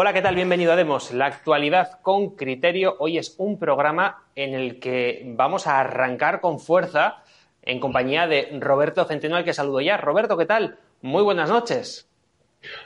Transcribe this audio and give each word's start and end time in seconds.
Hola, 0.00 0.12
¿qué 0.12 0.22
tal? 0.22 0.36
Bienvenido 0.36 0.70
a 0.70 0.76
Demos, 0.76 1.12
la 1.12 1.26
actualidad 1.26 1.98
con 2.02 2.36
criterio. 2.36 2.94
Hoy 3.00 3.18
es 3.18 3.34
un 3.36 3.58
programa 3.58 4.22
en 4.36 4.54
el 4.54 4.78
que 4.78 5.24
vamos 5.36 5.66
a 5.66 5.80
arrancar 5.80 6.40
con 6.40 6.60
fuerza 6.60 7.24
en 7.62 7.80
compañía 7.80 8.28
de 8.28 8.46
Roberto 8.60 9.04
Centeno, 9.06 9.34
al 9.34 9.44
que 9.44 9.52
saludo 9.52 9.80
ya. 9.80 9.96
Roberto, 9.96 10.36
¿qué 10.36 10.46
tal? 10.46 10.78
Muy 11.02 11.24
buenas 11.24 11.50
noches. 11.50 12.08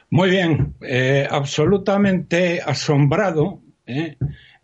Muy 0.09 0.31
bien, 0.31 0.73
eh, 0.81 1.29
absolutamente 1.31 2.63
asombrado, 2.65 3.61
¿eh? 3.87 4.17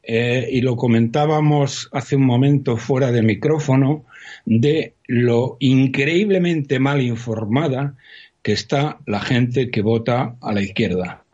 Eh, 0.02 0.48
y 0.50 0.62
lo 0.62 0.74
comentábamos 0.76 1.90
hace 1.92 2.16
un 2.16 2.24
momento 2.24 2.78
fuera 2.78 3.12
de 3.12 3.20
micrófono, 3.20 4.06
de 4.46 4.94
lo 5.06 5.58
increíblemente 5.60 6.78
mal 6.78 7.02
informada 7.02 7.94
que 8.40 8.52
está 8.52 9.00
la 9.04 9.20
gente 9.20 9.70
que 9.70 9.82
vota 9.82 10.36
a 10.40 10.52
la 10.54 10.62
izquierda. 10.62 11.24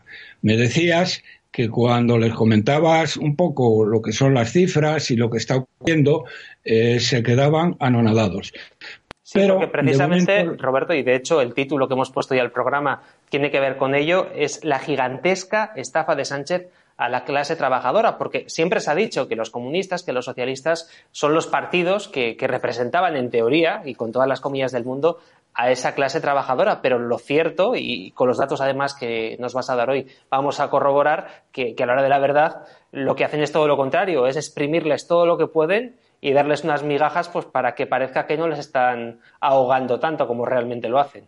Me 0.45 0.59
decías 0.59 1.23
que 1.51 1.71
cuando 1.71 2.19
les 2.19 2.35
comentabas 2.35 3.17
un 3.17 3.35
poco 3.35 3.87
lo 3.87 4.03
que 4.03 4.13
son 4.13 4.35
las 4.35 4.53
cifras 4.53 5.11
y 5.11 5.17
lo 5.17 5.31
que 5.31 5.39
está 5.39 5.57
ocurriendo, 5.57 6.27
eh, 6.63 7.01
se 7.01 7.23
quedaban 7.23 7.77
anonadados. 7.81 8.53
Sí, 9.23 9.39
Pero 9.39 9.55
porque 9.55 9.69
precisamente, 9.69 10.45
Roberto, 10.59 10.93
y 10.93 11.03
de 11.03 11.17
hecho 11.17 11.41
el 11.41 11.55
título 11.55 11.89
que 11.89 11.95
hemos 11.95 12.11
puesto 12.11 12.35
ya 12.35 12.43
al 12.43 12.53
programa 12.53 13.03
tiene 13.31 13.51
que 13.51 13.59
ver 13.59 13.79
con 13.79 13.95
ello, 13.95 14.29
es 14.37 14.63
la 14.65 14.81
gigantesca 14.81 15.73
estafa 15.77 16.15
de 16.15 16.27
Sánchez 16.27 16.69
a 16.99 17.09
la 17.09 17.25
clase 17.25 17.57
trabajadora, 17.57 18.19
porque 18.19 18.45
siempre 18.49 18.81
se 18.81 18.91
ha 18.91 18.95
dicho 18.95 19.29
que 19.29 19.37
los 19.37 19.49
comunistas, 19.49 20.03
que 20.03 20.13
los 20.13 20.27
socialistas 20.27 20.91
son 21.11 21.33
los 21.33 21.47
partidos 21.47 22.07
que, 22.07 22.37
que, 22.37 22.47
representaban 22.47 23.17
en 23.17 23.31
teoría, 23.31 23.81
y 23.87 23.95
con 23.95 24.13
todas 24.13 24.29
las 24.29 24.43
comillas 24.43 24.73
del 24.73 24.85
mundo, 24.85 25.19
a 25.55 25.71
esa 25.71 25.95
clase 25.95 26.21
trabajadora, 26.21 26.83
pero 26.83 26.99
lo 26.99 27.19
cierto, 27.19 27.75
y 27.77 28.11
con 28.11 28.27
los 28.27 28.39
datos 28.39 28.61
además 28.61 28.95
que 28.95 29.37
nos 29.39 29.55
vas 29.55 29.71
a 29.71 29.77
dar 29.77 29.89
hoy, 29.89 30.09
vamos 30.29 30.59
a 30.59 30.69
corroborar 30.69 31.45
que, 31.53 31.77
a 31.79 31.87
la 31.87 31.93
hora 31.93 32.03
de 32.03 32.09
la 32.09 32.19
verdad 32.19 32.65
lo 32.91 33.15
que 33.15 33.25
hacen 33.25 33.41
es 33.41 33.53
todo 33.53 33.69
lo 33.69 33.77
contrario, 33.77 34.27
es 34.27 34.37
exprimirles 34.37 35.07
todo 35.07 35.27
lo 35.27 35.39
que 35.39 35.47
pueden 35.47 35.97
y 36.21 36.33
darles 36.33 36.65
unas 36.65 36.83
migajas 36.83 37.29
pues 37.29 37.47
para 37.47 37.75
que 37.77 37.87
parezca 37.87 38.27
que 38.27 38.37
no 38.37 38.49
les 38.49 38.59
están 38.59 39.21
ahogando 39.41 40.01
tanto 40.01 40.27
como 40.27 40.45
realmente 40.45 40.89
lo 40.89 40.99
hacen. 40.99 41.25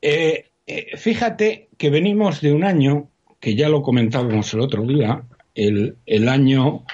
Eh, 0.00 0.46
eh, 0.66 0.96
fíjate 0.96 1.68
que 1.76 1.90
venimos 1.90 2.40
de 2.40 2.54
un 2.54 2.64
año, 2.64 3.10
que 3.40 3.54
ya 3.54 3.68
lo 3.68 3.82
comentábamos 3.82 4.54
el 4.54 4.60
otro 4.60 4.84
día, 4.84 5.22
el, 5.54 6.28
año 6.28 6.84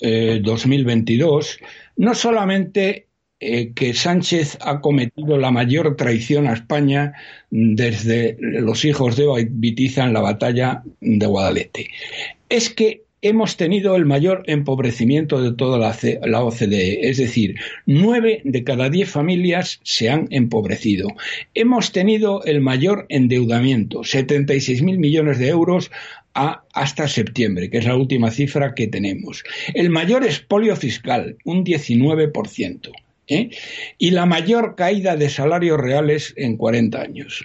2022, 0.00 1.54
eh, 1.60 1.64
no 1.98 2.14
solamente 2.14 3.05
eh, 3.38 3.72
que 3.74 3.92
Sánchez 3.92 4.56
ha 4.62 4.80
cometido 4.80 5.36
la 5.36 5.50
mayor 5.50 5.94
traición 5.96 6.46
a 6.46 6.54
España 6.54 7.12
desde 7.50 8.36
los 8.40 8.84
hijos 8.86 9.16
de 9.16 9.48
Vitiza 9.50 10.04
en 10.04 10.14
la 10.14 10.22
batalla 10.22 10.82
de 11.00 11.26
Guadalete. 11.26 11.90
Es 12.48 12.70
que 12.70 13.02
hemos 13.20 13.56
tenido 13.56 13.96
el 13.96 14.06
mayor 14.06 14.42
empobrecimiento 14.46 15.42
de 15.42 15.52
toda 15.52 15.78
la, 15.78 16.44
OCDE, 16.44 17.10
es 17.10 17.18
decir, 17.18 17.56
nueve 17.84 18.40
de 18.44 18.64
cada 18.64 18.88
diez 18.88 19.10
familias 19.10 19.80
se 19.82 20.08
han 20.08 20.28
empobrecido. 20.30 21.08
Hemos 21.54 21.92
tenido 21.92 22.42
el 22.44 22.60
mayor 22.60 23.06
endeudamiento, 23.08 24.00
76.000 24.00 24.98
millones 24.98 25.38
de 25.38 25.48
euros 25.48 25.90
hasta 26.32 27.08
septiembre, 27.08 27.68
que 27.68 27.78
es 27.78 27.86
la 27.86 27.96
última 27.96 28.30
cifra 28.30 28.74
que 28.74 28.86
tenemos. 28.86 29.42
El 29.74 29.90
mayor 29.90 30.24
expolio 30.24 30.76
fiscal, 30.76 31.36
un 31.44 31.64
19%. 31.64 32.92
¿Eh? 33.28 33.50
y 33.98 34.10
la 34.10 34.26
mayor 34.26 34.74
caída 34.76 35.16
de 35.16 35.28
salarios 35.28 35.78
reales 35.78 36.34
en 36.36 36.56
40 36.56 37.00
años. 37.00 37.42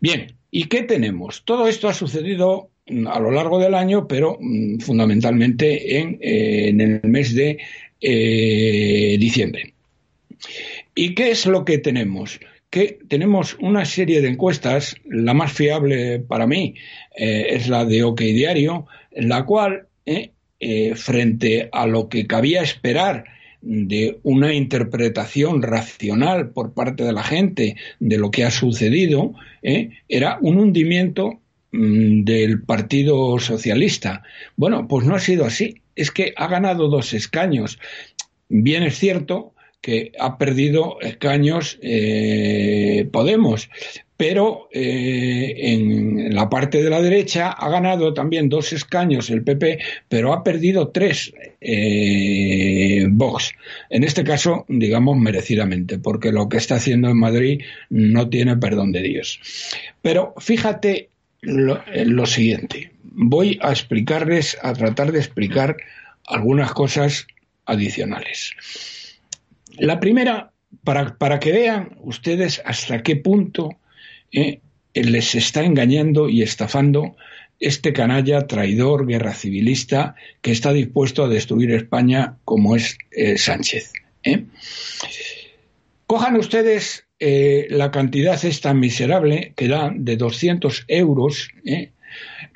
Bien, 0.00 0.34
¿y 0.50 0.64
qué 0.64 0.82
tenemos? 0.82 1.44
Todo 1.44 1.68
esto 1.68 1.88
ha 1.88 1.94
sucedido 1.94 2.70
mm, 2.86 3.06
a 3.06 3.20
lo 3.20 3.30
largo 3.30 3.58
del 3.58 3.74
año, 3.74 4.06
pero 4.08 4.36
mm, 4.40 4.78
fundamentalmente 4.78 5.98
en, 5.98 6.18
eh, 6.20 6.68
en, 6.68 6.80
el 6.80 7.00
mes 7.04 7.34
de 7.34 7.58
eh, 8.00 9.16
diciembre. 9.18 9.74
¿Y 10.94 11.14
qué 11.14 11.30
es 11.30 11.46
lo 11.46 11.64
que 11.64 11.78
tenemos? 11.78 12.40
Que 12.70 12.98
tenemos 13.08 13.56
una 13.60 13.84
serie 13.84 14.20
de 14.20 14.28
encuestas, 14.28 14.96
la 15.04 15.34
más 15.34 15.52
fiable 15.52 16.20
para 16.20 16.46
mí 16.46 16.76
es 17.16 17.68
la 17.68 17.84
de 17.84 18.04
OK 18.04 18.20
Diario, 18.20 18.86
en 19.10 19.28
la 19.28 19.44
cual, 19.44 19.88
frente 20.94 21.68
a 21.72 21.86
lo 21.86 22.08
que 22.08 22.26
cabía 22.26 22.62
esperar 22.62 23.24
de 23.62 24.18
una 24.22 24.54
interpretación 24.54 25.62
racional 25.62 26.50
por 26.50 26.72
parte 26.72 27.04
de 27.04 27.12
la 27.12 27.22
gente 27.22 27.76
de 27.98 28.18
lo 28.18 28.30
que 28.30 28.44
ha 28.44 28.50
sucedido, 28.50 29.34
¿eh? 29.62 29.90
era 30.08 30.38
un 30.40 30.58
hundimiento 30.58 31.40
mm, 31.72 32.24
del 32.24 32.62
Partido 32.62 33.38
Socialista. 33.38 34.22
Bueno, 34.56 34.88
pues 34.88 35.06
no 35.06 35.14
ha 35.14 35.20
sido 35.20 35.44
así. 35.44 35.82
Es 35.94 36.10
que 36.10 36.32
ha 36.36 36.46
ganado 36.46 36.88
dos 36.88 37.12
escaños. 37.12 37.78
Bien 38.48 38.82
es 38.82 38.98
cierto 38.98 39.54
que 39.80 40.12
ha 40.18 40.38
perdido 40.38 41.00
escaños 41.00 41.78
eh, 41.82 43.08
Podemos, 43.12 43.70
pero 44.20 44.68
eh, 44.70 45.54
en 45.56 46.34
la 46.34 46.50
parte 46.50 46.82
de 46.82 46.90
la 46.90 47.00
derecha 47.00 47.52
ha 47.52 47.70
ganado 47.70 48.12
también 48.12 48.50
dos 48.50 48.70
escaños 48.74 49.30
el 49.30 49.42
PP, 49.42 49.78
pero 50.10 50.34
ha 50.34 50.44
perdido 50.44 50.88
tres 50.88 51.32
eh, 51.58 53.06
Vox. 53.08 53.50
En 53.88 54.04
este 54.04 54.22
caso, 54.22 54.66
digamos, 54.68 55.16
merecidamente, 55.16 55.98
porque 55.98 56.32
lo 56.32 56.50
que 56.50 56.58
está 56.58 56.74
haciendo 56.74 57.08
en 57.08 57.16
Madrid 57.16 57.62
no 57.88 58.28
tiene 58.28 58.58
perdón 58.58 58.92
de 58.92 59.00
Dios. 59.00 59.40
Pero 60.02 60.34
fíjate 60.36 61.08
lo, 61.40 61.82
lo 62.04 62.26
siguiente. 62.26 62.92
Voy 63.02 63.58
a 63.62 63.70
explicarles, 63.70 64.58
a 64.60 64.74
tratar 64.74 65.12
de 65.12 65.18
explicar 65.18 65.78
algunas 66.26 66.72
cosas 66.72 67.26
adicionales. 67.64 68.54
La 69.78 69.98
primera, 69.98 70.52
para, 70.84 71.16
para 71.16 71.40
que 71.40 71.52
vean 71.52 71.96
ustedes 72.02 72.60
hasta 72.66 73.02
qué 73.02 73.16
punto 73.16 73.79
eh, 74.32 74.60
les 74.94 75.34
está 75.34 75.64
engañando 75.64 76.28
y 76.28 76.42
estafando 76.42 77.16
este 77.58 77.92
canalla 77.92 78.46
traidor, 78.46 79.06
guerra 79.06 79.34
civilista, 79.34 80.14
que 80.40 80.52
está 80.52 80.72
dispuesto 80.72 81.24
a 81.24 81.28
destruir 81.28 81.72
España 81.72 82.36
como 82.44 82.74
es 82.74 82.96
eh, 83.10 83.36
Sánchez. 83.36 83.92
¿eh? 84.22 84.44
Cojan 86.06 86.36
ustedes 86.36 87.06
la 87.18 87.90
cantidad 87.90 88.42
esta 88.46 88.72
miserable 88.72 89.52
que 89.54 89.68
da 89.68 89.92
de 89.94 90.16
200 90.16 90.86
euros, 90.88 91.50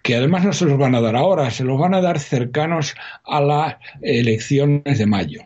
que 0.03 0.17
además 0.17 0.43
no 0.43 0.55
se 0.55 0.65
los 0.65 0.79
van 0.79 0.95
a 0.95 1.03
dar 1.03 1.17
ahora, 1.17 1.51
se 1.51 1.65
los 1.65 1.79
van 1.79 1.93
a 1.93 2.01
dar 2.01 2.19
cercanos 2.19 2.95
a 3.25 3.43
las 3.43 3.77
elecciones 4.01 4.97
de 4.99 5.05
mayo 5.05 5.43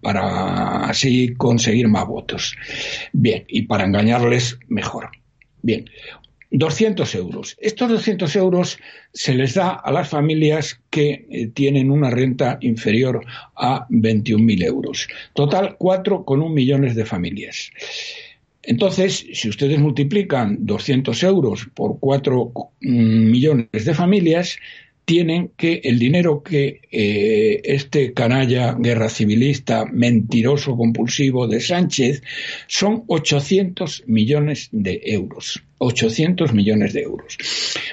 para 0.00 0.84
así 0.86 1.34
conseguir 1.34 1.88
más 1.88 2.06
votos. 2.06 2.56
Bien, 3.12 3.44
y 3.48 3.62
para 3.62 3.84
engañarles 3.84 4.58
mejor. 4.68 5.10
Bien, 5.62 5.84
200 6.50 7.14
euros. 7.14 7.56
Estos 7.60 7.90
200 7.90 8.34
euros 8.36 8.78
se 9.12 9.34
les 9.34 9.54
da 9.54 9.70
a 9.70 9.92
las 9.92 10.08
familias 10.08 10.80
que 10.90 11.26
eh, 11.30 11.46
tienen 11.48 11.90
una 11.90 12.10
renta 12.10 12.58
inferior 12.60 13.24
a 13.56 13.86
21.000 13.88 14.64
euros. 14.64 15.08
Total, 15.34 15.76
4,1 15.78 16.52
millones 16.52 16.94
de 16.96 17.04
familias. 17.04 17.70
Entonces, 18.62 19.26
si 19.32 19.48
ustedes 19.48 19.78
multiplican 19.78 20.58
200 20.66 21.22
euros 21.22 21.68
por 21.74 21.98
4 21.98 22.52
mm, 22.80 23.30
millones 23.30 23.84
de 23.84 23.94
familias, 23.94 24.58
tienen 25.10 25.50
que 25.56 25.80
el 25.82 25.98
dinero 25.98 26.40
que 26.40 26.82
eh, 26.88 27.60
este 27.64 28.12
canalla 28.12 28.76
guerra 28.78 29.08
civilista, 29.08 29.84
mentiroso, 29.84 30.76
compulsivo 30.76 31.48
de 31.48 31.60
Sánchez, 31.60 32.22
son 32.68 33.02
800 33.08 34.04
millones 34.06 34.68
de 34.70 35.00
euros. 35.06 35.64
800 35.78 36.54
millones 36.54 36.92
de 36.92 37.00
euros. 37.00 37.36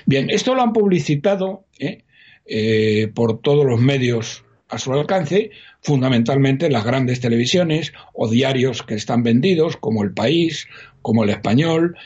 Bien, 0.06 0.30
esto 0.30 0.54
lo 0.54 0.62
han 0.62 0.74
publicitado 0.74 1.66
eh, 1.80 2.04
eh, 2.46 3.10
por 3.16 3.42
todos 3.42 3.66
los 3.66 3.82
medios 3.82 4.46
a 4.70 4.78
su 4.78 4.94
alcance, 4.94 5.50
fundamentalmente 5.82 6.70
las 6.70 6.86
grandes 6.86 7.20
televisiones 7.20 7.94
o 8.14 8.30
diarios 8.30 8.84
que 8.84 8.94
están 8.94 9.24
vendidos, 9.24 9.76
como 9.76 10.04
El 10.04 10.14
País, 10.14 10.68
como 11.02 11.24
El 11.24 11.32
Español, 11.32 11.98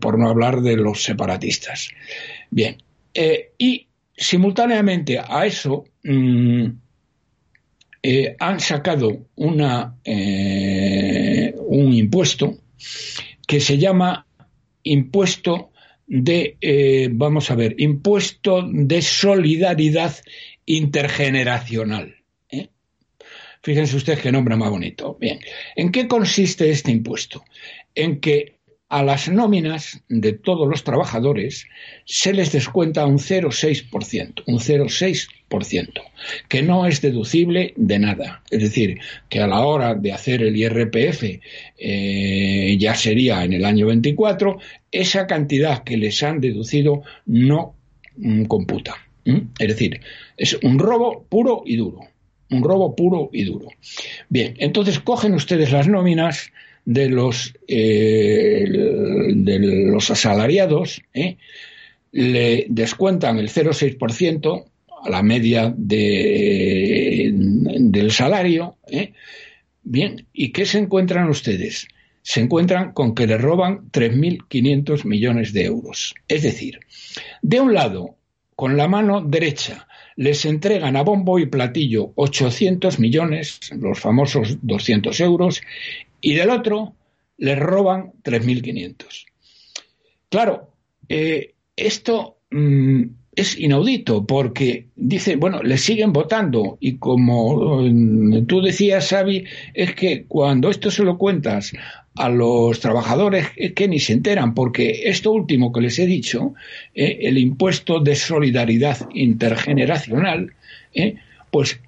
por 0.00 0.20
no 0.20 0.28
hablar 0.28 0.60
de 0.60 0.76
los 0.76 1.02
separatistas. 1.02 1.88
Bien, 2.50 2.76
y 3.58 3.88
simultáneamente 4.16 5.18
a 5.18 5.46
eso 5.46 5.84
mm, 6.02 6.66
eh, 8.02 8.36
han 8.38 8.60
sacado 8.60 9.28
eh, 10.04 11.54
un 11.56 11.92
impuesto 11.92 12.58
que 13.46 13.60
se 13.60 13.78
llama 13.78 14.26
impuesto 14.82 15.70
de, 16.06 16.56
eh, 16.60 17.08
vamos 17.12 17.50
a 17.50 17.54
ver, 17.54 17.74
impuesto 17.78 18.68
de 18.68 19.00
solidaridad 19.02 20.14
intergeneracional. 20.66 22.16
Fíjense 23.64 23.96
ustedes 23.96 24.20
qué 24.20 24.32
nombre 24.32 24.56
más 24.56 24.70
bonito. 24.70 25.16
Bien, 25.20 25.38
¿en 25.76 25.92
qué 25.92 26.08
consiste 26.08 26.70
este 26.70 26.90
impuesto? 26.90 27.44
En 27.94 28.18
que 28.18 28.51
a 28.92 29.02
las 29.02 29.26
nóminas 29.30 30.02
de 30.10 30.34
todos 30.34 30.68
los 30.68 30.84
trabajadores 30.84 31.66
se 32.04 32.34
les 32.34 32.52
descuenta 32.52 33.06
un 33.06 33.18
0,6%, 33.18 34.42
un 34.46 34.58
0,6%, 34.58 36.02
que 36.50 36.62
no 36.62 36.86
es 36.86 37.00
deducible 37.00 37.72
de 37.76 37.98
nada. 37.98 38.42
Es 38.50 38.60
decir, 38.60 38.98
que 39.30 39.40
a 39.40 39.46
la 39.46 39.60
hora 39.60 39.94
de 39.94 40.12
hacer 40.12 40.42
el 40.42 40.54
IRPF 40.58 41.24
eh, 41.78 42.76
ya 42.78 42.94
sería 42.94 43.42
en 43.44 43.54
el 43.54 43.64
año 43.64 43.86
24, 43.86 44.58
esa 44.90 45.26
cantidad 45.26 45.84
que 45.84 45.96
les 45.96 46.22
han 46.22 46.42
deducido 46.42 47.02
no 47.24 47.74
mm, 48.18 48.44
computa. 48.44 48.96
Es 49.24 49.68
decir, 49.68 50.02
es 50.36 50.58
un 50.62 50.78
robo 50.78 51.24
puro 51.30 51.62
y 51.64 51.76
duro. 51.76 52.00
Un 52.50 52.62
robo 52.62 52.94
puro 52.94 53.30
y 53.32 53.44
duro. 53.44 53.68
Bien, 54.28 54.54
entonces 54.58 55.00
cogen 55.00 55.32
ustedes 55.32 55.72
las 55.72 55.88
nóminas 55.88 56.52
de 56.84 57.08
los, 57.08 57.54
eh, 57.68 58.64
de 59.34 59.58
los 59.58 60.10
asalariados, 60.10 61.02
¿eh? 61.14 61.36
le 62.12 62.66
descuentan 62.68 63.38
el 63.38 63.48
0,6% 63.48 64.64
a 65.04 65.10
la 65.10 65.22
media 65.22 65.72
de, 65.76 67.30
del 67.32 68.10
salario. 68.10 68.76
¿eh? 68.86 69.12
Bien, 69.82 70.26
¿y 70.32 70.52
qué 70.52 70.66
se 70.66 70.78
encuentran 70.78 71.28
ustedes? 71.28 71.88
Se 72.22 72.40
encuentran 72.40 72.92
con 72.92 73.14
que 73.14 73.26
le 73.26 73.38
roban 73.38 73.90
3.500 73.90 75.04
millones 75.04 75.52
de 75.52 75.64
euros. 75.64 76.14
Es 76.28 76.42
decir, 76.42 76.80
de 77.42 77.60
un 77.60 77.74
lado, 77.74 78.16
con 78.54 78.76
la 78.76 78.86
mano 78.86 79.22
derecha, 79.22 79.88
les 80.16 80.44
entregan 80.44 80.96
a 80.96 81.02
bombo 81.02 81.38
y 81.38 81.46
platillo 81.46 82.12
800 82.14 82.98
millones, 83.00 83.58
los 83.76 83.98
famosos 83.98 84.58
200 84.62 85.18
euros, 85.20 85.62
y 86.22 86.32
del 86.34 86.48
otro 86.48 86.94
les 87.36 87.58
roban 87.58 88.12
3.500. 88.22 89.26
Claro, 90.30 90.70
eh, 91.08 91.52
esto 91.76 92.38
mm, 92.50 93.02
es 93.34 93.58
inaudito 93.58 94.26
porque 94.26 94.88
dice, 94.94 95.36
bueno, 95.36 95.62
le 95.62 95.76
siguen 95.76 96.12
votando 96.12 96.78
y 96.80 96.96
como 96.96 97.82
mm, 97.82 98.46
tú 98.46 98.62
decías, 98.62 99.08
Xavi, 99.08 99.44
es 99.74 99.94
que 99.94 100.24
cuando 100.24 100.70
esto 100.70 100.90
se 100.90 101.02
lo 101.02 101.18
cuentas 101.18 101.72
a 102.14 102.28
los 102.28 102.78
trabajadores 102.80 103.48
es 103.56 103.72
que 103.72 103.88
ni 103.88 103.98
se 103.98 104.12
enteran 104.12 104.54
porque 104.54 105.02
esto 105.04 105.32
último 105.32 105.72
que 105.72 105.80
les 105.80 105.98
he 105.98 106.06
dicho, 106.06 106.54
eh, 106.94 107.18
el 107.22 107.38
impuesto 107.38 108.00
de 108.00 108.14
solidaridad 108.14 109.08
intergeneracional, 109.12 110.52
eh, 110.94 111.16
pues 111.50 111.80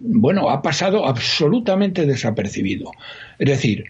bueno, 0.00 0.50
ha 0.50 0.62
pasado 0.62 1.06
absolutamente 1.06 2.06
desapercibido. 2.06 2.90
Es 3.38 3.48
decir, 3.48 3.84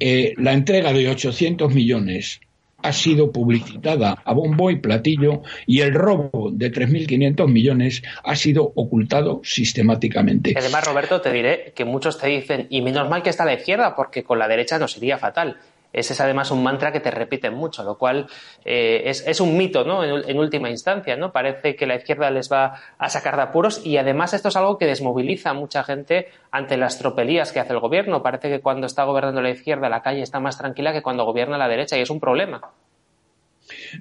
eh, 0.00 0.34
la 0.36 0.52
entrega 0.52 0.92
de 0.92 1.08
800 1.08 1.72
millones 1.72 2.40
ha 2.82 2.92
sido 2.92 3.32
publicitada 3.32 4.22
a 4.24 4.32
bombo 4.32 4.70
y 4.70 4.76
platillo 4.76 5.42
y 5.66 5.80
el 5.80 5.94
robo 5.94 6.50
de 6.52 6.70
3.500 6.70 7.48
millones 7.48 8.02
ha 8.22 8.36
sido 8.36 8.72
ocultado 8.76 9.40
sistemáticamente. 9.42 10.54
Además, 10.56 10.86
Roberto, 10.86 11.20
te 11.20 11.32
diré 11.32 11.72
que 11.74 11.84
muchos 11.84 12.18
te 12.18 12.28
dicen, 12.28 12.66
y 12.70 12.82
menos 12.82 13.08
mal 13.08 13.22
que 13.22 13.30
está 13.30 13.44
la 13.44 13.54
izquierda, 13.54 13.96
porque 13.96 14.22
con 14.22 14.38
la 14.38 14.46
derecha 14.46 14.78
nos 14.78 14.92
sería 14.92 15.18
fatal. 15.18 15.58
Ese 15.92 16.12
es 16.12 16.20
además 16.20 16.50
un 16.50 16.62
mantra 16.62 16.92
que 16.92 17.00
te 17.00 17.10
repiten 17.10 17.54
mucho, 17.54 17.82
lo 17.82 17.96
cual 17.96 18.26
eh, 18.64 19.02
es, 19.04 19.40
un 19.40 19.56
mito, 19.56 19.84
¿no? 19.84 20.04
En, 20.04 20.38
última 20.38 20.68
instancia, 20.68 21.16
¿no? 21.16 21.32
Parece 21.32 21.76
que 21.76 21.86
la 21.86 21.96
izquierda 21.96 22.30
les 22.30 22.52
va 22.52 22.74
a 22.98 23.08
sacar 23.08 23.36
de 23.36 23.42
apuros 23.42 23.84
y 23.84 23.96
además 23.96 24.34
esto 24.34 24.48
es 24.48 24.56
algo 24.56 24.76
que 24.76 24.86
desmoviliza 24.86 25.50
a 25.50 25.54
mucha 25.54 25.82
gente 25.84 26.28
ante 26.50 26.76
las 26.76 26.98
tropelías 26.98 27.52
que 27.52 27.60
hace 27.60 27.72
el 27.72 27.80
gobierno. 27.80 28.22
Parece 28.22 28.50
que 28.50 28.60
cuando 28.60 28.86
está 28.86 29.04
gobernando 29.04 29.40
la 29.40 29.50
izquierda 29.50 29.88
la 29.88 30.02
calle 30.02 30.22
está 30.22 30.40
más 30.40 30.58
tranquila 30.58 30.92
que 30.92 31.02
cuando 31.02 31.24
gobierna 31.24 31.56
la 31.56 31.68
derecha 31.68 31.96
y 31.96 32.02
es 32.02 32.10
un 32.10 32.20
problema. 32.20 32.60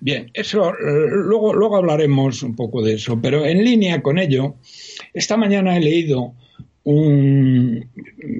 Bien, 0.01 0.29
eso 0.33 0.69
eh, 0.69 1.07
luego, 1.09 1.53
luego 1.53 1.77
hablaremos 1.77 2.43
un 2.43 2.55
poco 2.55 2.81
de 2.81 2.93
eso, 2.95 3.19
pero 3.21 3.45
en 3.45 3.63
línea 3.63 4.01
con 4.01 4.17
ello, 4.17 4.55
esta 5.13 5.37
mañana 5.37 5.75
he 5.75 5.79
leído 5.79 6.33
un, 6.87 7.89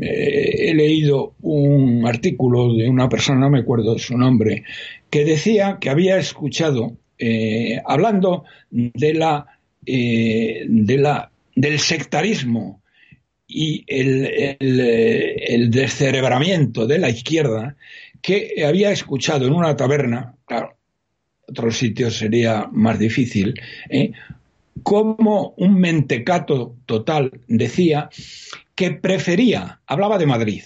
he 0.02 0.74
leído 0.74 1.36
un 1.42 2.08
artículo 2.08 2.74
de 2.74 2.90
una 2.90 3.10
persona, 3.10 3.42
no 3.42 3.50
me 3.50 3.60
acuerdo 3.60 3.94
de 3.94 4.00
su 4.00 4.18
nombre, 4.18 4.64
que 5.10 5.26
decía 5.26 5.80
que 5.82 5.90
había 5.90 6.18
escuchado, 6.18 6.96
eh, 7.20 7.82
hablando 7.86 8.46
de 8.70 9.14
la, 9.14 9.48
eh, 9.86 10.66
de 10.66 10.98
la, 10.98 11.30
del 11.56 11.80
sectarismo 11.80 12.82
y 13.48 13.84
el, 13.86 14.58
el, 14.60 15.70
descerebramiento 15.70 16.88
de 16.88 17.00
la 17.00 17.10
izquierda, 17.10 17.76
que 18.22 18.64
había 18.66 18.92
escuchado 18.92 19.46
en 19.46 19.54
una 19.54 19.76
taberna, 19.76 20.36
claro, 20.46 20.78
otros 21.50 21.78
sitios 21.78 22.16
sería 22.16 22.70
más 22.72 22.98
difícil, 22.98 23.56
¿eh? 23.90 24.12
Como 24.84 25.54
un 25.58 25.76
mentecato 25.80 26.76
total 26.86 27.32
decía 27.48 28.10
que 28.76 28.92
prefería, 28.92 29.82
hablaba 29.88 30.18
de 30.18 30.26
Madrid, 30.26 30.64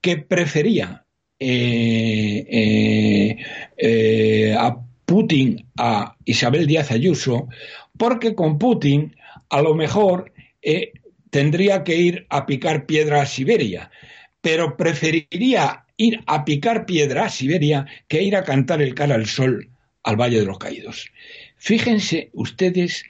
que 0.00 0.18
prefería 0.18 1.04
eh, 1.38 2.46
eh, 2.48 3.36
eh, 3.76 4.54
a 4.58 4.76
Putin 5.04 5.66
a 5.78 6.16
Isabel 6.24 6.66
Díaz 6.66 6.90
Ayuso, 6.90 7.48
porque 7.96 8.34
con 8.34 8.58
Putin 8.58 9.16
a 9.50 9.62
lo 9.62 9.74
mejor 9.74 10.32
tendría 11.30 11.84
que 11.84 11.96
ir 11.96 12.26
a 12.30 12.46
picar 12.46 12.86
piedra 12.86 13.22
a 13.22 13.26
Siberia, 13.26 13.90
pero 14.40 14.76
preferiría 14.76 15.84
ir 15.96 16.22
a 16.26 16.44
picar 16.44 16.86
piedra 16.86 17.26
a 17.26 17.30
Siberia 17.30 17.86
que 18.08 18.22
ir 18.22 18.36
a 18.36 18.44
cantar 18.44 18.80
el 18.80 18.94
cara 18.94 19.14
al 19.14 19.26
sol 19.26 19.70
al 20.02 20.16
Valle 20.16 20.40
de 20.40 20.46
los 20.46 20.58
Caídos. 20.58 21.10
Fíjense 21.56 22.30
ustedes 22.32 23.04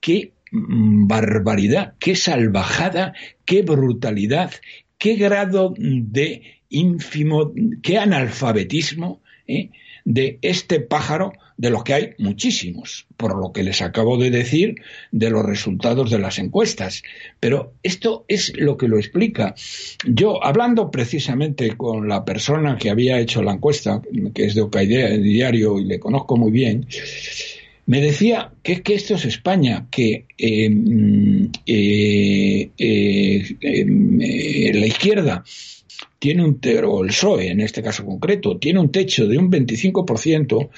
qué 0.00 0.32
mm, 0.50 1.06
barbaridad, 1.06 1.94
qué 1.98 2.16
salvajada, 2.16 3.14
qué 3.44 3.62
brutalidad, 3.62 4.52
qué 4.98 5.14
grado 5.14 5.74
de 5.76 6.60
ínfimo, 6.68 7.52
qué 7.82 7.98
analfabetismo 7.98 9.20
¿eh? 9.46 9.70
de 10.04 10.38
este 10.42 10.80
pájaro, 10.80 11.32
de 11.56 11.68
los 11.68 11.84
que 11.84 11.92
hay 11.92 12.10
muchísimos, 12.16 13.06
por 13.18 13.38
lo 13.38 13.52
que 13.52 13.62
les 13.62 13.82
acabo 13.82 14.16
de 14.16 14.30
decir 14.30 14.76
de 15.12 15.28
los 15.28 15.44
resultados 15.44 16.10
de 16.10 16.18
las 16.18 16.38
encuestas. 16.38 17.02
Pero 17.38 17.74
esto 17.82 18.24
es 18.28 18.56
lo 18.56 18.78
que 18.78 18.88
lo 18.88 18.96
explica. 18.96 19.54
Yo, 20.06 20.42
hablando 20.42 20.90
precisamente 20.90 21.76
con 21.76 22.08
la 22.08 22.24
persona 22.24 22.78
que 22.78 22.88
había 22.88 23.20
hecho 23.20 23.42
la 23.42 23.52
encuesta, 23.52 24.00
que 24.34 24.46
es 24.46 24.54
de 24.54 24.62
Ocaidea 24.62 25.10
Diario 25.18 25.78
y 25.78 25.84
le 25.84 26.00
conozco 26.00 26.38
muy 26.38 26.50
bien, 26.50 26.86
me 27.90 28.00
decía 28.00 28.52
que 28.62 28.74
es 28.74 28.82
que 28.82 28.94
esto 28.94 29.16
es 29.16 29.24
España, 29.24 29.88
que 29.90 30.26
em, 30.38 31.50
eh, 31.66 32.70
eh, 32.78 33.56
em, 33.60 34.20
eh, 34.20 34.72
la 34.74 34.86
izquierda 34.86 35.42
tiene 36.20 36.44
un 36.44 36.60
o 36.84 37.02
el 37.02 37.08
PSOE 37.08 37.50
en 37.50 37.60
este 37.60 37.82
caso 37.82 38.06
concreto, 38.06 38.58
tiene 38.58 38.78
un 38.78 38.92
techo 38.92 39.26
de 39.26 39.36
un 39.36 39.50
25% 39.50 40.70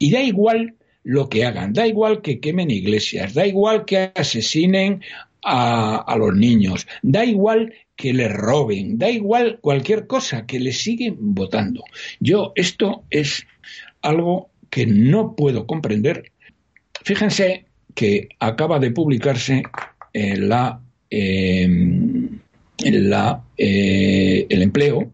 y 0.00 0.10
da 0.10 0.20
igual 0.20 0.74
lo 1.04 1.28
que 1.28 1.44
hagan, 1.44 1.72
da 1.72 1.86
igual 1.86 2.20
que 2.20 2.40
quemen 2.40 2.72
iglesias, 2.72 3.32
da 3.32 3.46
igual 3.46 3.84
que 3.84 4.10
asesinen 4.16 5.02
a, 5.44 5.98
a 5.98 6.16
los 6.16 6.34
niños, 6.34 6.88
da 7.00 7.24
igual 7.24 7.74
que 7.94 8.12
les 8.12 8.32
roben, 8.32 8.98
da 8.98 9.08
igual 9.08 9.60
cualquier 9.60 10.08
cosa, 10.08 10.46
que 10.46 10.58
le 10.58 10.72
siguen 10.72 11.14
votando. 11.20 11.84
Yo, 12.18 12.50
esto 12.56 13.04
es 13.08 13.46
algo 14.02 14.50
que 14.68 14.84
no 14.84 15.36
puedo 15.36 15.68
comprender 15.68 16.32
Fíjense 17.06 17.66
que 17.94 18.28
acaba 18.40 18.80
de 18.80 18.90
publicarse 18.90 19.62
la, 20.12 20.80
em, 21.08 22.40
eh, 22.82 24.46
el 24.48 24.62
empleo 24.62 25.12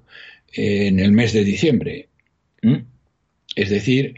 en 0.55 1.01
el 1.01 1.13
mes 1.13 1.35
de 1.35 1.45
diciembre. 1.45 2.09
Es 3.55 3.69
decir, 3.69 4.15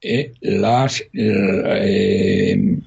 eh, 0.00 0.32
las, 0.40 1.04
em, 1.12 2.82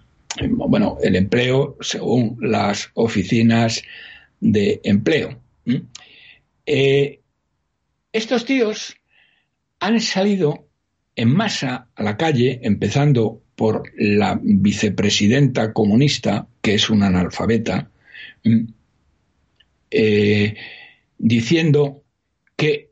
bueno, 0.49 0.97
el 1.01 1.15
empleo 1.15 1.77
según 1.79 2.37
las 2.41 2.89
oficinas 2.95 3.83
de 4.41 4.81
empleo. 4.83 5.39
Eh, 6.65 7.21
estos 8.11 8.43
tíos 8.43 8.97
han 9.79 10.01
salido 10.01 10.67
en 11.15 11.29
masa 11.29 11.87
a 11.95 12.03
la 12.03 12.17
calle, 12.17 12.59
empezando 12.63 13.44
por 13.55 13.91
la 13.97 14.39
vicepresidenta 14.41 15.74
comunista, 15.74 16.47
que 16.62 16.75
es 16.75 16.89
una 16.89 17.07
analfabeta, 17.07 17.89
mm, 18.43 18.65
eh, 19.91 20.55
diciendo 21.17 22.03
que 22.55 22.91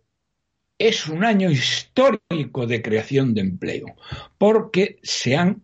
es 0.77 1.07
un 1.07 1.23
año 1.23 1.51
histórico 1.51 2.65
de 2.67 2.81
creación 2.81 3.33
de 3.33 3.41
empleo, 3.41 3.95
porque 4.37 4.99
se 5.03 5.35
han 5.35 5.61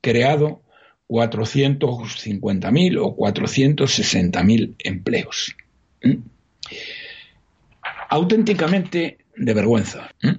creado 0.00 0.62
450.000 1.08 2.98
o 2.98 3.16
460.000 3.16 4.74
empleos. 4.78 5.56
Mm. 6.02 6.22
Auténticamente 8.10 9.18
de 9.36 9.54
vergüenza. 9.54 10.10
Mm. 10.22 10.36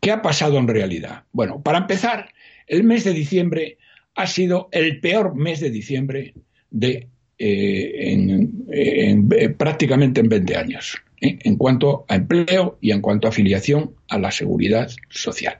¿Qué 0.00 0.10
ha 0.10 0.22
pasado 0.22 0.58
en 0.58 0.68
realidad? 0.68 1.24
Bueno, 1.32 1.62
para 1.62 1.78
empezar, 1.78 2.32
el 2.70 2.84
mes 2.84 3.02
de 3.04 3.12
diciembre 3.12 3.78
ha 4.14 4.26
sido 4.26 4.68
el 4.70 5.00
peor 5.00 5.34
mes 5.34 5.60
de 5.60 5.70
diciembre 5.70 6.34
de 6.70 7.08
eh, 7.36 9.18
prácticamente 9.58 10.20
en 10.20 10.28
20 10.28 10.56
años, 10.56 10.96
¿eh? 11.20 11.38
en 11.42 11.56
cuanto 11.56 12.04
a 12.08 12.14
empleo 12.14 12.78
y 12.80 12.92
en 12.92 13.00
cuanto 13.00 13.26
a 13.26 13.30
afiliación 13.30 13.96
a 14.08 14.18
la 14.18 14.30
seguridad 14.30 14.88
social. 15.08 15.58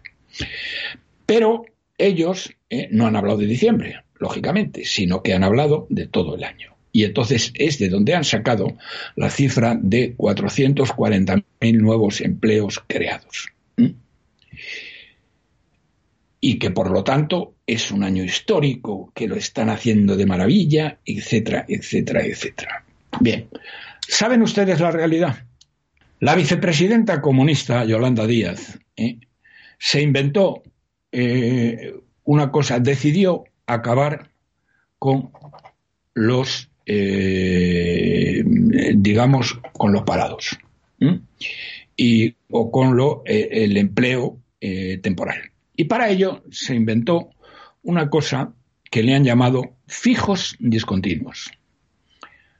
Pero 1.26 1.64
ellos 1.98 2.52
eh, 2.70 2.88
no 2.92 3.06
han 3.06 3.16
hablado 3.16 3.38
de 3.38 3.46
diciembre, 3.46 4.04
lógicamente, 4.18 4.84
sino 4.84 5.22
que 5.22 5.34
han 5.34 5.42
hablado 5.42 5.88
de 5.90 6.06
todo 6.06 6.36
el 6.36 6.44
año. 6.44 6.76
Y 6.92 7.04
entonces 7.04 7.52
es 7.54 7.78
de 7.80 7.88
donde 7.88 8.14
han 8.14 8.24
sacado 8.24 8.76
la 9.16 9.30
cifra 9.30 9.76
de 9.80 10.16
440.000 10.16 11.76
nuevos 11.76 12.20
empleos 12.20 12.80
creados. 12.86 13.48
Y 16.40 16.58
que 16.58 16.70
por 16.70 16.90
lo 16.90 17.04
tanto 17.04 17.54
es 17.66 17.90
un 17.90 18.02
año 18.02 18.24
histórico, 18.24 19.12
que 19.14 19.28
lo 19.28 19.36
están 19.36 19.68
haciendo 19.68 20.16
de 20.16 20.26
maravilla, 20.26 20.98
etcétera, 21.04 21.66
etcétera, 21.68 22.24
etcétera. 22.24 22.84
Bien, 23.20 23.48
¿saben 24.08 24.42
ustedes 24.42 24.80
la 24.80 24.90
realidad? 24.90 25.44
La 26.20 26.34
vicepresidenta 26.34 27.22
comunista 27.22 27.84
Yolanda 27.84 28.26
Díaz 28.26 28.78
¿eh? 28.96 29.18
se 29.78 30.02
inventó 30.02 30.62
eh, 31.12 31.94
una 32.24 32.50
cosa, 32.50 32.78
decidió 32.78 33.44
acabar 33.66 34.30
con 34.98 35.30
los, 36.12 36.70
eh, 36.84 38.44
digamos, 38.94 39.58
con 39.72 39.92
los 39.92 40.02
parados 40.02 40.58
y, 41.96 42.34
o 42.50 42.70
con 42.70 42.96
lo, 42.96 43.22
el 43.24 43.78
empleo 43.78 44.38
temporal. 45.02 45.50
Y 45.80 45.84
para 45.84 46.10
ello 46.10 46.44
se 46.50 46.74
inventó 46.74 47.30
una 47.82 48.10
cosa 48.10 48.52
que 48.90 49.02
le 49.02 49.14
han 49.14 49.24
llamado 49.24 49.78
fijos 49.86 50.54
discontinuos. 50.58 51.50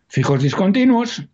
Fijos 0.08 0.42
discontinuos 0.42 1.26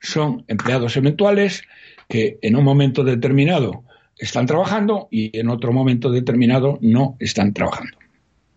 son 0.00 0.44
empleados 0.48 0.96
eventuales 0.96 1.62
que 2.08 2.40
en 2.42 2.56
un 2.56 2.64
momento 2.64 3.04
determinado 3.04 3.84
están 4.18 4.46
trabajando 4.46 5.06
y 5.12 5.30
en 5.38 5.50
otro 5.50 5.72
momento 5.72 6.10
determinado 6.10 6.80
no 6.82 7.16
están 7.20 7.54
trabajando. 7.54 7.96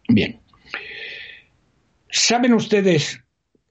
Bien. 0.10 0.39
¿Saben 2.10 2.56
ustedes 2.56 3.22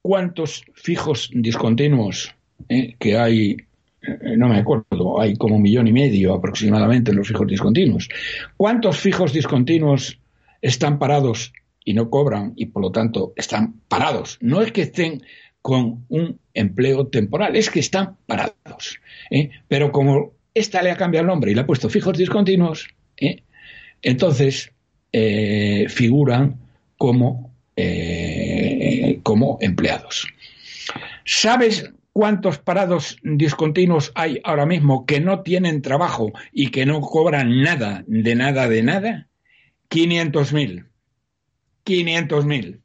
cuántos 0.00 0.62
fijos 0.74 1.28
discontinuos 1.34 2.36
eh, 2.68 2.94
que 3.00 3.18
hay? 3.18 3.56
Eh, 4.02 4.36
no 4.36 4.48
me 4.48 4.58
acuerdo, 4.58 5.20
hay 5.20 5.36
como 5.36 5.56
un 5.56 5.62
millón 5.62 5.86
y 5.86 5.92
medio 5.92 6.34
aproximadamente 6.34 7.10
en 7.10 7.18
los 7.18 7.28
fijos 7.28 7.46
discontinuos. 7.46 8.08
¿Cuántos 8.56 8.98
fijos 8.98 9.32
discontinuos 9.32 10.18
están 10.60 10.98
parados 10.98 11.52
y 11.84 11.94
no 11.94 12.10
cobran 12.10 12.52
y 12.56 12.66
por 12.66 12.82
lo 12.82 12.90
tanto 12.90 13.32
están 13.36 13.74
parados? 13.88 14.38
No 14.40 14.60
es 14.60 14.72
que 14.72 14.82
estén 14.82 15.22
con 15.60 16.04
un 16.08 16.40
empleo 16.54 17.06
temporal. 17.06 17.54
Es 17.54 17.70
que 17.70 17.80
están 17.80 18.16
parados. 18.26 18.98
¿eh? 19.30 19.50
Pero 19.68 19.92
como 19.92 20.32
esta 20.54 20.82
le 20.82 20.90
ha 20.90 20.96
cambiado 20.96 21.22
el 21.22 21.28
nombre 21.28 21.52
y 21.52 21.54
le 21.54 21.60
ha 21.60 21.66
puesto 21.66 21.88
fijos 21.88 22.18
discontinuos, 22.18 22.88
¿eh? 23.16 23.42
entonces 24.02 24.72
figuran 25.88 26.58
como, 26.96 27.52
como 29.22 29.58
empleados. 29.60 30.26
¿Sabes 31.26 31.92
cuántos 32.12 32.58
parados 32.58 33.16
discontinuos 33.22 34.12
hay 34.14 34.40
ahora 34.44 34.66
mismo 34.66 35.06
que 35.06 35.20
no 35.20 35.42
tienen 35.42 35.82
trabajo 35.82 36.32
y 36.52 36.70
que 36.70 36.86
no 36.86 37.00
cobran 37.00 37.62
nada, 37.62 38.04
de 38.06 38.34
nada, 38.34 38.68
de 38.68 38.82
nada? 38.82 39.28
500.000. 39.90 40.86
500.000. 41.84 42.80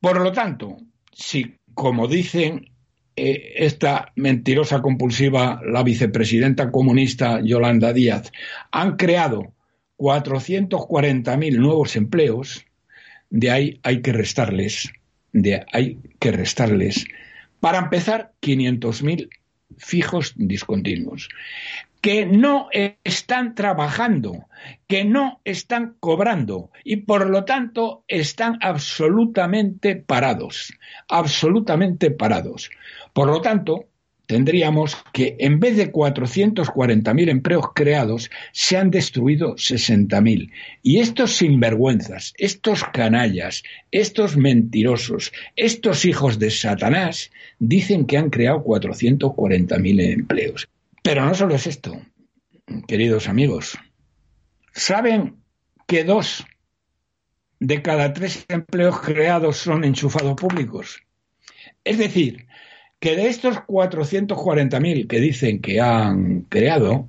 Por 0.00 0.20
lo 0.20 0.32
tanto, 0.32 0.78
si, 1.12 1.56
como 1.74 2.06
dicen 2.08 2.72
eh, 3.16 3.54
esta 3.56 4.12
mentirosa 4.16 4.80
compulsiva, 4.80 5.60
la 5.64 5.82
vicepresidenta 5.82 6.70
comunista 6.70 7.40
Yolanda 7.42 7.92
Díaz, 7.92 8.32
han 8.70 8.96
creado 8.96 9.54
440.000 9.98 11.56
nuevos 11.58 11.96
empleos, 11.96 12.64
de 13.30 13.50
ahí 13.50 13.80
hay 13.82 14.02
que 14.02 14.12
restarles, 14.12 14.92
de 15.32 15.64
hay 15.72 15.98
que 16.18 16.32
restarles, 16.32 17.06
para 17.62 17.78
empezar, 17.78 18.32
500.000 18.42 19.30
fijos 19.78 20.34
discontinuos 20.36 21.28
que 22.00 22.26
no 22.26 22.68
están 23.04 23.54
trabajando, 23.54 24.48
que 24.88 25.04
no 25.04 25.40
están 25.44 25.94
cobrando 26.00 26.72
y 26.82 26.96
por 26.96 27.30
lo 27.30 27.44
tanto 27.44 28.02
están 28.08 28.58
absolutamente 28.62 29.94
parados, 29.94 30.76
absolutamente 31.06 32.10
parados. 32.10 32.68
Por 33.12 33.28
lo 33.28 33.40
tanto, 33.40 33.84
tendríamos 34.32 34.96
que 35.12 35.36
en 35.40 35.60
vez 35.60 35.76
de 35.76 35.92
440.000 35.92 37.28
empleos 37.28 37.66
creados, 37.74 38.30
se 38.52 38.78
han 38.78 38.90
destruido 38.90 39.56
60.000. 39.56 40.50
Y 40.82 41.00
estos 41.00 41.36
sinvergüenzas, 41.36 42.32
estos 42.38 42.82
canallas, 42.94 43.62
estos 43.90 44.38
mentirosos, 44.38 45.32
estos 45.54 46.06
hijos 46.06 46.38
de 46.38 46.50
Satanás, 46.50 47.30
dicen 47.58 48.06
que 48.06 48.16
han 48.16 48.30
creado 48.30 48.64
440.000 48.64 50.12
empleos. 50.12 50.66
Pero 51.02 51.26
no 51.26 51.34
solo 51.34 51.54
es 51.54 51.66
esto, 51.66 52.00
queridos 52.88 53.28
amigos. 53.28 53.76
¿Saben 54.72 55.36
que 55.86 56.04
dos 56.04 56.46
de 57.60 57.82
cada 57.82 58.14
tres 58.14 58.46
empleos 58.48 58.98
creados 59.00 59.58
son 59.58 59.84
enchufados 59.84 60.36
públicos? 60.36 61.02
Es 61.84 61.98
decir, 61.98 62.46
que 63.02 63.16
de 63.16 63.26
estos 63.26 63.56
440.000 63.56 65.08
que 65.08 65.18
dicen 65.18 65.60
que 65.60 65.80
han 65.80 66.42
creado, 66.42 67.08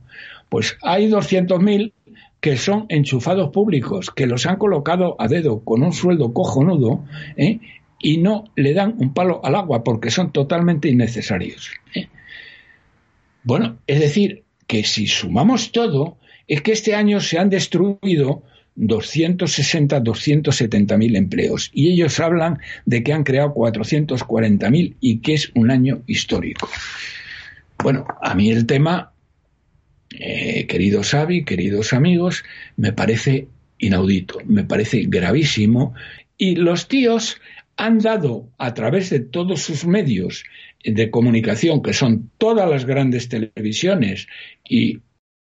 pues 0.50 0.76
hay 0.82 1.08
200.000 1.08 1.94
que 2.42 2.58
son 2.58 2.88
enchufados 2.90 3.52
públicos, 3.52 4.10
que 4.10 4.26
los 4.26 4.48
han 4.48 4.56
colocado 4.56 5.16
a 5.20 5.28
dedo 5.28 5.64
con 5.64 5.84
un 5.84 5.94
sueldo 5.94 6.34
cojonudo 6.34 7.06
¿eh? 7.38 7.60
y 8.00 8.18
no 8.18 8.46
le 8.56 8.74
dan 8.74 8.96
un 8.98 9.14
palo 9.14 9.40
al 9.46 9.54
agua 9.54 9.84
porque 9.84 10.10
son 10.10 10.32
totalmente 10.32 10.90
innecesarios. 10.90 11.70
¿eh? 11.94 12.08
Bueno, 13.44 13.78
es 13.86 14.00
decir, 14.00 14.42
que 14.66 14.84
si 14.86 15.06
sumamos 15.06 15.72
todo, 15.72 16.18
es 16.48 16.64
que 16.64 16.72
este 16.72 16.96
año 16.96 17.20
se 17.20 17.38
han 17.38 17.52
destruido 17.52 18.42
260, 18.75 20.00
270 20.00 20.98
mil 20.98 21.15
empleos. 21.15 21.70
Y 21.74 21.92
ellos 21.92 22.20
hablan 22.20 22.60
de 22.86 23.03
que 23.03 23.13
han 23.13 23.24
creado 23.24 23.53
440 23.53 24.70
mil 24.70 24.96
y 25.00 25.20
que 25.20 25.36
es 25.36 25.51
un 25.56 25.72
año 25.72 26.01
histórico. 26.08 26.70
Bueno, 27.80 28.06
a 28.22 28.34
mí 28.34 28.50
el 28.50 28.65
tema, 28.65 29.13
eh, 30.12 30.65
queridos 30.68 31.10
Xavi, 31.10 31.44
queridos 31.44 31.94
amigos, 31.94 32.44
me 32.77 32.94
parece 32.94 33.48
inaudito, 33.77 34.39
me 34.46 34.63
parece 34.63 35.03
gravísimo. 35.08 35.94
Y 36.38 36.56
los 36.56 36.88
tíos 36.88 37.39
han 37.75 38.00
dado 38.00 38.50
a 38.58 38.74
través 38.74 39.10
de 39.10 39.20
todos 39.20 39.62
sus 39.62 39.86
medios 39.86 40.44
de 40.84 41.10
comunicación, 41.10 41.82
que 41.82 41.94
son 41.94 42.30
todas 42.38 42.70
las 42.70 42.86
grandes 42.86 43.30
televisiones 43.30 44.27
y 44.63 45.01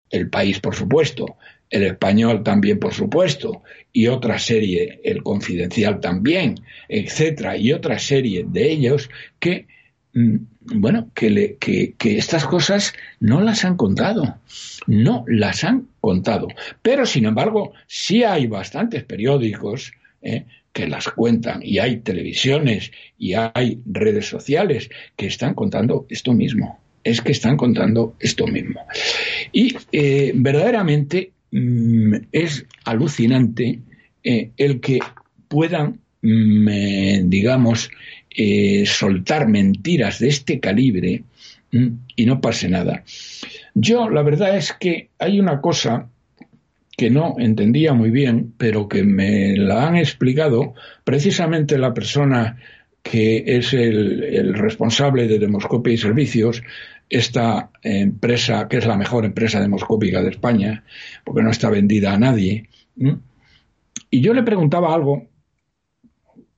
el 0.09 0.29
país, 0.29 0.59
por 0.59 0.75
supuesto, 0.75 1.38
el 1.69 1.83
español 1.83 2.43
también, 2.43 2.79
por 2.79 2.93
supuesto, 2.93 3.63
y 3.91 4.07
otra 4.07 4.39
serie, 4.39 5.01
el 5.03 5.24
confidencial 5.24 6.00
también, 6.00 6.55
etcétera, 6.88 7.57
y 7.57 7.74
otra 7.74 8.00
serie 8.00 8.45
de 8.47 8.71
ellos 8.71 9.09
que, 9.39 9.67
mm, 10.13 10.36
bueno, 10.75 11.09
que, 11.13 11.57
que, 11.59 12.17
estas 12.17 12.45
cosas 12.45 12.93
no 13.19 13.41
las 13.41 13.65
han 13.65 13.75
contado, 13.75 14.38
no 14.86 15.25
las 15.27 15.63
han 15.63 15.88
contado. 16.00 16.47
Pero, 16.81 17.05
sin 17.05 17.25
embargo, 17.25 17.74
sí 17.88 18.24
hay 18.24 18.47
bastantes 18.47 19.03
periódicos 19.03 19.93
¿eh? 20.21 20.45
que 20.74 20.88
las 20.88 21.07
cuentan 21.09 21.62
y 21.63 21.79
hay 21.79 21.97
televisiones 21.97 22.91
y 23.17 23.33
hay 23.33 23.81
redes 23.86 24.27
sociales 24.27 24.89
que 25.15 25.27
están 25.27 25.53
contando 25.53 26.05
esto 26.09 26.33
mismo. 26.33 26.79
Es 27.03 27.21
que 27.21 27.31
están 27.31 27.55
contando 27.55 28.15
esto 28.19 28.45
mismo. 28.47 28.81
Y 29.53 29.75
eh, 29.93 30.33
verdaderamente 30.36 31.31
mm, 31.51 32.13
es 32.31 32.65
alucinante 32.85 33.79
eh, 34.23 34.51
el 34.57 34.79
que 34.79 34.99
puedan, 35.47 35.99
mm, 36.21 36.67
eh, 36.69 37.21
digamos, 37.25 37.89
soltar 38.85 39.47
mentiras 39.47 40.19
de 40.19 40.27
este 40.27 40.59
calibre 40.59 41.23
mm, 41.71 41.87
y 42.15 42.25
no 42.27 42.39
pase 42.39 42.69
nada. 42.69 43.03
Yo 43.73 44.09
la 44.09 44.21
verdad 44.21 44.55
es 44.55 44.73
que 44.73 45.09
hay 45.17 45.39
una 45.39 45.59
cosa 45.59 46.07
que 46.97 47.11
no 47.11 47.35
entendía 47.37 47.93
muy 47.93 48.09
bien, 48.09 48.53
pero 48.57 48.89
que 48.89 49.03
me 49.03 49.55
la 49.55 49.87
han 49.87 49.95
explicado 49.95 50.73
precisamente 51.03 51.77
la 51.77 51.93
persona 51.93 52.57
que 53.03 53.43
es 53.45 53.73
el, 53.73 54.53
responsable 54.53 55.27
de 55.27 55.39
Demoscopia 55.39 55.93
y 55.93 55.97
Servicios, 55.97 56.61
esta 57.09 57.71
empresa, 57.81 58.67
que 58.67 58.77
es 58.77 58.85
la 58.85 58.97
mejor 58.97 59.25
empresa 59.25 59.61
demoscópica 59.61 60.21
de 60.21 60.29
España, 60.29 60.83
porque 61.23 61.41
no 61.41 61.49
está 61.49 61.69
vendida 61.69 62.13
a 62.13 62.19
nadie. 62.19 62.69
Y 64.09 64.21
yo 64.21 64.33
le 64.33 64.43
preguntaba 64.43 64.93
algo 64.93 65.27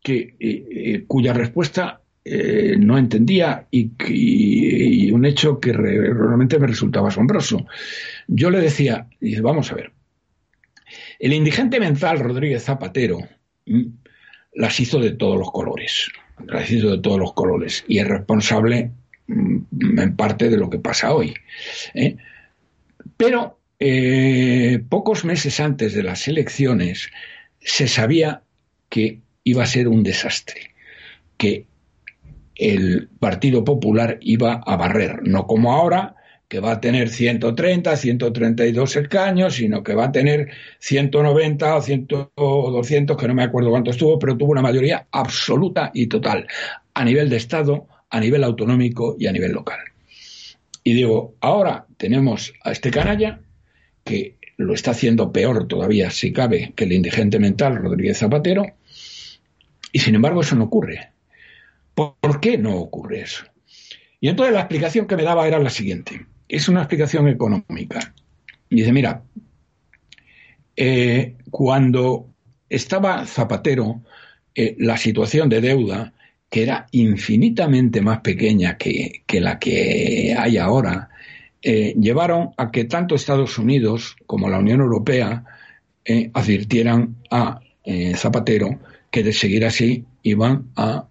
que, 0.02 0.36
eh, 0.40 0.66
eh, 0.72 1.04
cuya 1.08 1.34
respuesta 1.34 2.02
eh, 2.26 2.76
no 2.80 2.98
entendía 2.98 3.68
y, 3.70 5.12
un 5.12 5.26
hecho 5.26 5.60
que 5.60 5.74
realmente 5.74 6.60
me 6.60 6.68
resultaba 6.68 7.10
asombroso. 7.10 7.66
Yo 8.28 8.50
le 8.50 8.62
decía, 8.62 9.08
vamos 9.42 9.72
a 9.72 9.76
ver, 9.76 9.92
el 11.20 11.34
indigente 11.34 11.80
mental 11.80 12.20
Rodríguez 12.20 12.64
Zapatero 12.64 13.20
las 14.54 14.80
hizo 14.80 15.00
de 15.00 15.12
todos 15.12 15.38
los 15.38 15.52
colores 15.52 16.10
de 16.48 17.00
todos 17.02 17.20
los 17.20 17.34
colores 17.34 17.84
y 17.88 18.00
es 18.00 18.08
responsable 18.08 18.92
mm, 19.28 20.00
en 20.00 20.16
parte 20.16 20.50
de 20.50 20.58
lo 20.58 20.70
que 20.70 20.80
pasa 20.80 21.14
hoy. 21.14 21.34
¿eh? 21.94 22.16
Pero 23.18 23.60
eh, 23.80 24.84
pocos 24.90 25.26
meses 25.26 25.60
antes 25.60 25.94
de 25.94 26.04
las 26.04 26.28
elecciones 26.28 27.10
se 27.62 27.88
sabía 27.88 28.44
que 28.90 29.20
iba 29.44 29.64
a 29.64 29.68
ser 29.68 29.88
un 29.88 30.04
desastre, 30.04 30.72
que 31.38 31.66
el 32.56 33.10
Partido 33.20 33.64
Popular 33.64 34.18
iba 34.22 34.62
a 34.66 34.76
barrer, 34.76 35.22
no 35.24 35.48
como 35.48 35.74
ahora, 35.74 36.16
que 36.50 36.60
va 36.60 36.72
a 36.72 36.82
tener 36.82 37.10
130, 37.10 37.96
132 37.96 38.96
escaños, 38.96 39.54
sino 39.54 39.84
que 39.84 39.94
va 39.94 40.06
a 40.06 40.12
tener 40.12 40.50
190 40.80 41.76
o 41.76 41.82
100 41.82 42.08
o 42.36 42.72
200, 42.72 43.16
que 43.16 43.28
no 43.28 43.36
me 43.36 43.44
acuerdo 43.44 43.70
cuánto 43.70 43.92
estuvo, 43.92 44.18
pero 44.18 44.36
tuvo 44.36 44.52
una 44.54 44.64
mayoría 44.64 45.06
absoluta 45.12 45.92
y 45.94 46.08
total, 46.08 46.48
a 46.96 47.06
nivel 47.06 47.30
de 47.30 47.38
Estado, 47.38 47.88
a 48.10 48.20
nivel 48.20 48.44
autonómico 48.44 49.16
y 49.20 49.28
a 49.28 49.32
nivel 49.32 49.52
local. 49.52 49.78
Y 50.84 50.94
digo, 50.96 51.36
ahora 51.40 51.86
tenemos 51.98 52.52
a 52.64 52.72
este 52.72 52.90
canalla 52.90 53.42
que 54.04 54.38
lo 54.58 54.74
está 54.74 54.92
haciendo 54.92 55.32
peor 55.32 55.68
todavía, 55.68 56.10
si 56.10 56.34
cabe, 56.34 56.74
que 56.76 56.86
el 56.86 56.94
indigente 56.94 57.38
mental 57.38 57.76
Rodríguez 57.76 58.18
Zapatero, 58.18 58.66
y 59.92 60.00
sin 60.00 60.16
embargo 60.16 60.42
eso 60.42 60.56
no 60.56 60.64
ocurre. 60.64 61.12
¿Por 61.94 62.40
qué 62.42 62.58
no 62.58 62.76
ocurre 62.78 63.22
eso? 63.22 63.46
Y 64.20 64.30
entonces 64.30 64.56
la 64.56 64.62
explicación 64.62 65.06
que 65.06 65.16
me 65.16 65.24
daba 65.24 65.48
era 65.48 65.60
la 65.60 65.70
siguiente 65.70 66.26
es 66.50 66.68
una 66.68 66.82
explicación 66.82 67.28
económica. 67.28 68.14
Dice, 68.70 68.92
mira, 68.92 69.22
eh, 70.76 71.36
cuando 71.52 72.28
estaba 72.68 73.26
Zapatero, 73.26 74.02
eh, 74.56 74.76
la 74.80 74.98
situación 74.98 75.48
de 75.48 75.62
deuda, 75.62 76.14
que 76.50 76.64
era 76.64 76.88
infinitamente 76.92 78.02
más 78.02 78.22
pequeña 78.22 78.78
que, 78.78 79.24
la 79.34 79.60
que 79.60 80.36
hay 80.38 80.58
ahora, 80.58 81.10
eh, 81.62 81.94
llevaron 82.00 82.52
a 82.58 82.72
que 82.72 82.86
tanto 82.86 83.14
Estados 83.14 83.60
Unidos 83.60 84.16
como 84.26 84.50
la 84.50 84.58
Unión 84.58 84.82
Europea 84.82 85.44
advirtieran 86.34 87.18
a 87.30 87.60
Zapatero 88.16 88.80
que 89.12 89.22
de 89.22 89.32
seguir 89.32 89.64
así 89.64 90.06
iban 90.24 90.72
a 90.76 91.08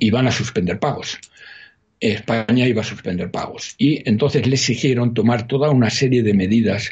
iban 0.00 0.26
a 0.26 0.32
suspender 0.32 0.80
pagos. 0.80 1.20
España 2.00 2.66
iba 2.66 2.82
a 2.82 2.84
suspender 2.84 3.30
pagos. 3.30 3.74
Y 3.78 4.08
entonces 4.08 4.46
le 4.46 4.54
exigieron 4.54 5.14
tomar 5.14 5.46
toda 5.46 5.70
una 5.70 5.90
serie 5.90 6.22
de 6.22 6.34
medidas 6.34 6.90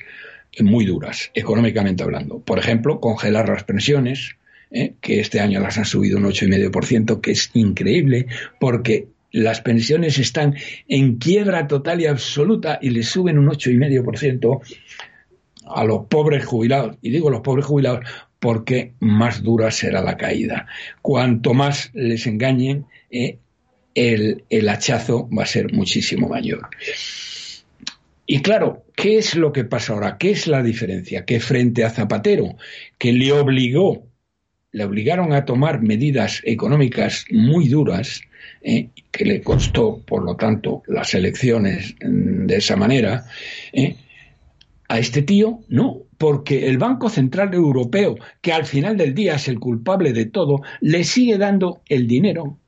muy 0.60 0.84
duras, 0.84 1.30
económicamente 1.34 2.02
hablando. 2.02 2.40
Por 2.40 2.58
ejemplo, 2.58 3.00
congelar 3.00 3.48
las 3.48 3.64
pensiones, 3.64 4.36
¿eh? 4.70 4.94
que 5.00 5.20
este 5.20 5.40
año 5.40 5.60
las 5.60 5.78
han 5.78 5.84
subido 5.84 6.18
un 6.18 6.24
8,5%, 6.24 7.20
que 7.20 7.32
es 7.32 7.50
increíble, 7.54 8.26
porque 8.60 9.08
las 9.32 9.60
pensiones 9.60 10.18
están 10.18 10.54
en 10.88 11.16
quiebra 11.16 11.66
total 11.66 12.00
y 12.00 12.06
absoluta 12.06 12.78
y 12.80 12.90
le 12.90 13.02
suben 13.02 13.38
un 13.38 13.48
8,5% 13.48 14.60
a 15.66 15.84
los 15.84 16.06
pobres 16.06 16.44
jubilados. 16.44 16.96
Y 17.02 17.10
digo 17.10 17.30
los 17.30 17.40
pobres 17.40 17.66
jubilados 17.66 18.06
porque 18.38 18.92
más 19.00 19.42
dura 19.42 19.70
será 19.70 20.02
la 20.02 20.16
caída. 20.16 20.66
Cuanto 21.02 21.54
más 21.54 21.90
les 21.94 22.26
engañen, 22.26 22.86
eh, 23.10 23.38
el, 23.94 24.68
hachazo 24.68 25.28
va 25.36 25.44
a 25.44 25.46
ser 25.46 25.72
muchísimo 25.72 26.28
mayor. 26.28 26.68
Y 28.26 28.40
claro, 28.40 28.84
¿qué 28.96 29.18
es 29.18 29.34
lo 29.36 29.52
que 29.52 29.64
pasa 29.64 29.92
ahora? 29.92 30.16
¿Qué 30.18 30.30
es 30.30 30.46
la 30.46 30.62
diferencia? 30.62 31.24
Que 31.24 31.40
frente 31.40 31.84
a 31.84 31.90
Zapatero, 31.90 32.56
que 32.98 33.12
le 33.12 33.32
obligó, 33.32 34.06
le 34.72 34.84
obligaron 34.84 35.32
a 35.32 35.44
tomar 35.44 35.82
medidas 35.82 36.40
económicas 36.44 37.26
muy 37.30 37.68
duras, 37.68 38.22
eh, 38.62 38.88
que 39.10 39.24
le 39.24 39.42
costó, 39.42 40.02
por 40.04 40.24
lo 40.24 40.36
tanto, 40.36 40.82
las 40.86 41.14
elecciones 41.14 41.94
mm, 42.02 42.46
de 42.46 42.56
esa 42.56 42.76
manera, 42.76 43.26
eh, 43.72 43.96
a 44.88 44.98
este 44.98 45.22
tío 45.22 45.60
no, 45.68 46.02
porque 46.18 46.68
el 46.68 46.78
Banco 46.78 47.08
Central 47.08 47.54
Europeo, 47.54 48.16
que 48.40 48.52
al 48.52 48.64
final 48.64 48.96
del 48.96 49.14
día 49.14 49.34
es 49.34 49.48
el 49.48 49.58
culpable 49.58 50.12
de 50.12 50.26
todo, 50.26 50.62
le 50.80 51.04
sigue 51.04 51.38
dando 51.38 51.82
el 51.88 52.06
dinero 52.06 52.58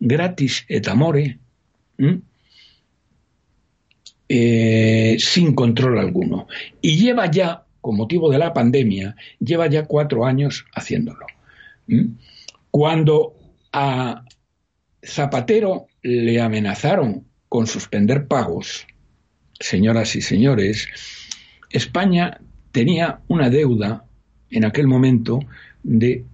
gratis 0.00 0.64
et 0.68 0.88
amore, 0.88 1.38
eh, 4.28 5.16
sin 5.18 5.54
control 5.54 5.98
alguno. 5.98 6.48
Y 6.80 6.96
lleva 6.96 7.30
ya, 7.30 7.64
con 7.80 7.96
motivo 7.96 8.30
de 8.30 8.38
la 8.38 8.52
pandemia, 8.52 9.14
lleva 9.38 9.66
ya 9.68 9.84
cuatro 9.84 10.24
años 10.24 10.64
haciéndolo. 10.74 11.26
Cuando 12.70 13.34
a 13.72 14.24
Zapatero 15.04 15.86
le 16.02 16.40
amenazaron 16.40 17.26
con 17.48 17.66
suspender 17.66 18.26
pagos, 18.26 18.86
señoras 19.58 20.14
y 20.16 20.22
señores, 20.22 20.88
España 21.70 22.40
tenía 22.72 23.20
una 23.28 23.50
deuda 23.50 24.04
en 24.50 24.64
aquel 24.64 24.86
momento 24.86 25.40
de 25.82 26.24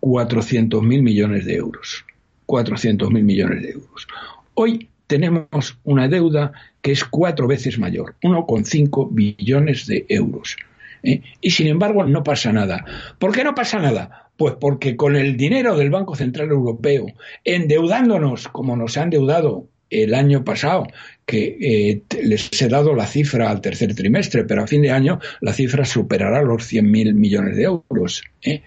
400.000 0.00 1.02
millones 1.02 1.44
de 1.44 1.54
euros. 1.54 2.04
400.000 2.48 3.22
millones 3.22 3.62
de 3.62 3.70
euros. 3.70 4.08
Hoy 4.54 4.88
tenemos 5.06 5.78
una 5.84 6.08
deuda 6.08 6.52
que 6.82 6.92
es 6.92 7.04
cuatro 7.04 7.46
veces 7.46 7.78
mayor, 7.78 8.16
1,5 8.22 9.08
billones 9.10 9.86
de 9.86 10.06
euros. 10.08 10.56
¿eh? 11.02 11.22
Y 11.40 11.50
sin 11.50 11.66
embargo 11.68 12.04
no 12.04 12.24
pasa 12.24 12.52
nada. 12.52 12.84
¿Por 13.18 13.32
qué 13.32 13.44
no 13.44 13.54
pasa 13.54 13.78
nada? 13.78 14.30
Pues 14.36 14.54
porque 14.60 14.96
con 14.96 15.16
el 15.16 15.36
dinero 15.36 15.76
del 15.76 15.90
Banco 15.90 16.14
Central 16.14 16.50
Europeo, 16.50 17.06
endeudándonos 17.44 18.48
como 18.48 18.76
nos 18.76 18.96
han 18.96 19.04
endeudado 19.04 19.66
el 19.90 20.14
año 20.14 20.44
pasado, 20.44 20.86
que 21.26 21.56
eh, 21.60 22.02
les 22.22 22.50
he 22.60 22.68
dado 22.68 22.94
la 22.94 23.06
cifra 23.06 23.50
al 23.50 23.60
tercer 23.60 23.94
trimestre, 23.94 24.44
pero 24.44 24.62
a 24.62 24.66
fin 24.66 24.82
de 24.82 24.90
año 24.90 25.18
la 25.40 25.52
cifra 25.52 25.84
superará 25.84 26.42
los 26.42 26.70
100.000 26.70 27.14
millones 27.14 27.56
de 27.56 27.64
euros. 27.64 28.22
¿eh? 28.42 28.62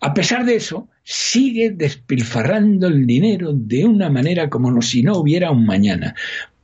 A 0.00 0.12
pesar 0.12 0.44
de 0.44 0.56
eso, 0.56 0.88
sigue 1.04 1.70
despilfarrando 1.70 2.88
el 2.88 3.06
dinero 3.06 3.52
de 3.52 3.84
una 3.84 4.10
manera 4.10 4.48
como 4.48 4.80
si 4.82 5.02
no 5.02 5.18
hubiera 5.18 5.50
un 5.50 5.66
mañana, 5.66 6.14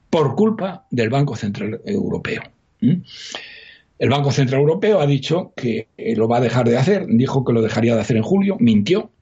por 0.08 0.34
culpa 0.34 0.86
del 0.90 1.10
Banco 1.10 1.36
Central 1.36 1.80
Europeo. 1.84 2.42
El 2.80 4.08
Banco 4.08 4.32
Central 4.32 4.62
Europeo 4.62 5.00
ha 5.00 5.06
dicho 5.06 5.52
que 5.54 5.88
lo 6.16 6.26
va 6.26 6.38
a 6.38 6.40
dejar 6.40 6.68
de 6.68 6.78
hacer, 6.78 7.06
dijo 7.06 7.44
que 7.44 7.52
lo 7.52 7.62
dejaría 7.62 7.94
de 7.94 8.00
hacer 8.00 8.16
en 8.16 8.22
julio, 8.22 8.56
mintió, 8.58 9.12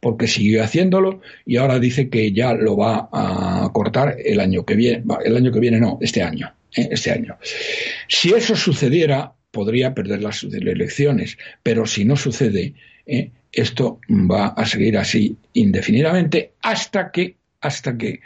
porque 0.00 0.26
siguió 0.26 0.62
haciéndolo 0.62 1.20
y 1.44 1.56
ahora 1.56 1.78
dice 1.78 2.10
que 2.10 2.32
ya 2.32 2.52
lo 2.52 2.76
va 2.76 3.08
a 3.12 3.70
cortar 3.72 4.16
el 4.22 4.40
año 4.40 4.64
que 4.64 4.74
viene, 4.74 5.04
el 5.24 5.36
año 5.36 5.52
que 5.52 5.60
viene 5.60 5.80
no, 5.80 5.98
este 6.00 6.22
año, 6.22 6.52
¿eh? 6.76 6.88
este 6.90 7.12
año. 7.12 7.38
Si 8.08 8.32
eso 8.32 8.56
sucediera, 8.56 9.32
podría 9.50 9.94
perder 9.94 10.22
las 10.22 10.44
elecciones, 10.44 11.38
pero 11.62 11.86
si 11.86 12.04
no 12.04 12.16
sucede, 12.16 12.74
¿eh? 13.06 13.30
esto 13.52 14.00
va 14.10 14.48
a 14.48 14.66
seguir 14.66 14.98
así 14.98 15.36
indefinidamente 15.54 16.52
hasta 16.62 17.10
que, 17.10 17.36
hasta 17.60 17.96
que 17.96 18.20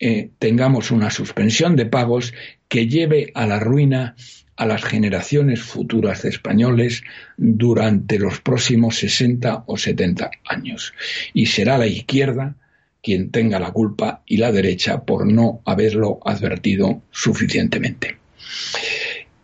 eh, 0.00 0.30
tengamos 0.38 0.90
una 0.90 1.10
suspensión 1.10 1.76
de 1.76 1.86
pagos 1.86 2.34
que 2.68 2.88
lleve 2.88 3.30
a 3.34 3.46
la 3.46 3.60
ruina 3.60 4.16
a 4.56 4.66
las 4.66 4.84
generaciones 4.84 5.62
futuras 5.62 6.22
de 6.22 6.28
españoles 6.28 7.02
durante 7.36 8.18
los 8.18 8.40
próximos 8.40 8.96
60 8.96 9.64
o 9.66 9.76
70 9.76 10.30
años. 10.44 10.94
Y 11.32 11.46
será 11.46 11.78
la 11.78 11.86
izquierda 11.86 12.56
quien 13.02 13.30
tenga 13.30 13.58
la 13.58 13.72
culpa 13.72 14.22
y 14.26 14.38
la 14.38 14.52
derecha 14.52 15.02
por 15.02 15.30
no 15.30 15.60
haberlo 15.64 16.20
advertido 16.24 17.02
suficientemente. 17.10 18.16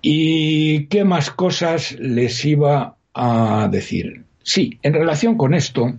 ¿Y 0.00 0.86
qué 0.86 1.04
más 1.04 1.30
cosas 1.30 1.92
les 1.98 2.44
iba 2.44 2.96
a 3.12 3.68
decir? 3.70 4.24
Sí, 4.52 4.80
en 4.82 4.94
relación 4.94 5.36
con 5.36 5.54
esto, 5.54 5.94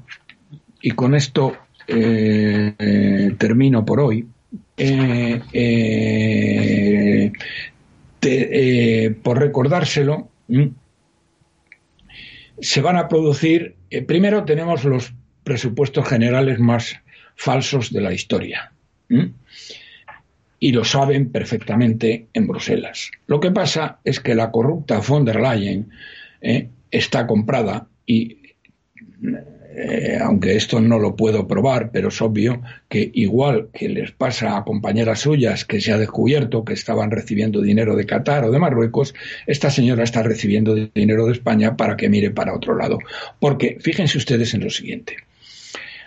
y 0.82 0.92
con 0.92 1.16
esto 1.16 1.56
eh, 1.88 2.74
eh, 2.78 3.36
termino 3.38 3.86
por 3.86 4.02
hoy, 4.02 4.28
eh, 4.76 5.42
por 9.24 9.40
recordárselo, 9.40 10.28
se 12.60 12.82
van 12.82 12.98
a 12.98 13.08
producir, 13.08 13.78
primero 14.06 14.44
tenemos 14.44 14.84
los 14.84 15.14
presupuestos 15.46 16.06
generales 16.10 16.60
más 16.60 16.98
falsos 17.38 17.94
de 17.94 18.02
la 18.02 18.12
historia. 18.12 18.74
Y 20.60 20.74
lo 20.74 20.84
saben 20.84 21.32
perfectamente 21.32 22.28
en 22.34 22.48
Bruselas. 22.48 23.12
Lo 23.28 23.40
que 23.40 23.52
pasa 23.52 24.00
es 24.04 24.20
que 24.20 24.36
la 24.36 24.52
corrupta 24.52 25.00
von 25.00 25.24
der 25.24 25.40
Leyen 25.40 25.90
¿eh? 26.42 26.68
está 26.92 27.26
comprada 27.26 27.88
y 28.06 28.41
eh, 29.74 30.20
aunque 30.22 30.58
esto 30.58 30.82
no 30.82 31.00
lo 31.00 31.16
puedo 31.16 31.48
probar, 31.48 31.92
pero 31.92 32.10
es 32.10 32.22
obvio 32.22 32.62
que 32.90 33.10
igual 33.14 33.70
que 33.72 33.88
les 33.88 34.12
pasa 34.12 34.58
a 34.58 34.66
compañeras 34.66 35.22
suyas 35.22 35.64
que 35.64 35.80
se 35.80 35.94
ha 35.94 35.98
descubierto 35.98 36.66
que 36.66 36.74
estaban 36.74 37.10
recibiendo 37.10 37.62
dinero 37.62 37.96
de 37.96 38.06
Qatar 38.06 38.44
o 38.44 38.52
de 38.52 38.60
Marruecos, 38.60 39.14
esta 39.48 39.70
señora 39.70 40.04
está 40.04 40.24
recibiendo 40.24 40.76
dinero 40.76 41.26
de 41.26 41.32
España 41.32 41.78
para 41.78 41.96
que 41.96 42.10
mire 42.10 42.32
para 42.32 42.54
otro 42.54 42.76
lado. 42.76 43.00
Porque 43.40 43.78
fíjense 43.80 44.18
ustedes 44.18 44.54
en 44.54 44.66
lo 44.66 44.70
siguiente. 44.70 45.16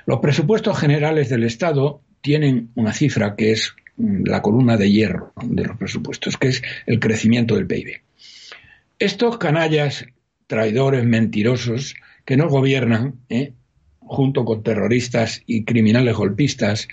Los 0.04 0.20
presupuestos 0.20 0.78
generales 0.78 1.30
del 1.30 1.44
Estado 1.44 2.02
tienen 2.20 2.68
una 2.74 2.92
cifra 2.92 3.34
que 3.34 3.52
es 3.52 3.74
mm, 3.96 4.24
la 4.26 4.42
columna 4.42 4.76
de 4.76 4.90
hierro 4.90 5.32
de 5.42 5.64
los 5.64 5.78
presupuestos, 5.78 6.36
que 6.36 6.48
es 6.48 6.62
el 6.86 7.00
crecimiento 7.00 7.54
del 7.54 7.66
PIB. 7.66 8.02
Estos 8.98 9.38
canallas, 9.38 10.04
traidores, 10.46 11.04
mentirosos, 11.04 11.94
que 12.24 12.36
nos 12.36 12.50
gobiernan, 12.50 13.20
¿eh? 13.28 13.52
junto 14.06 14.44
con 14.44 14.62
terroristas 14.62 15.42
y 15.46 15.64
criminales 15.64 16.14
golpistas, 16.14 16.88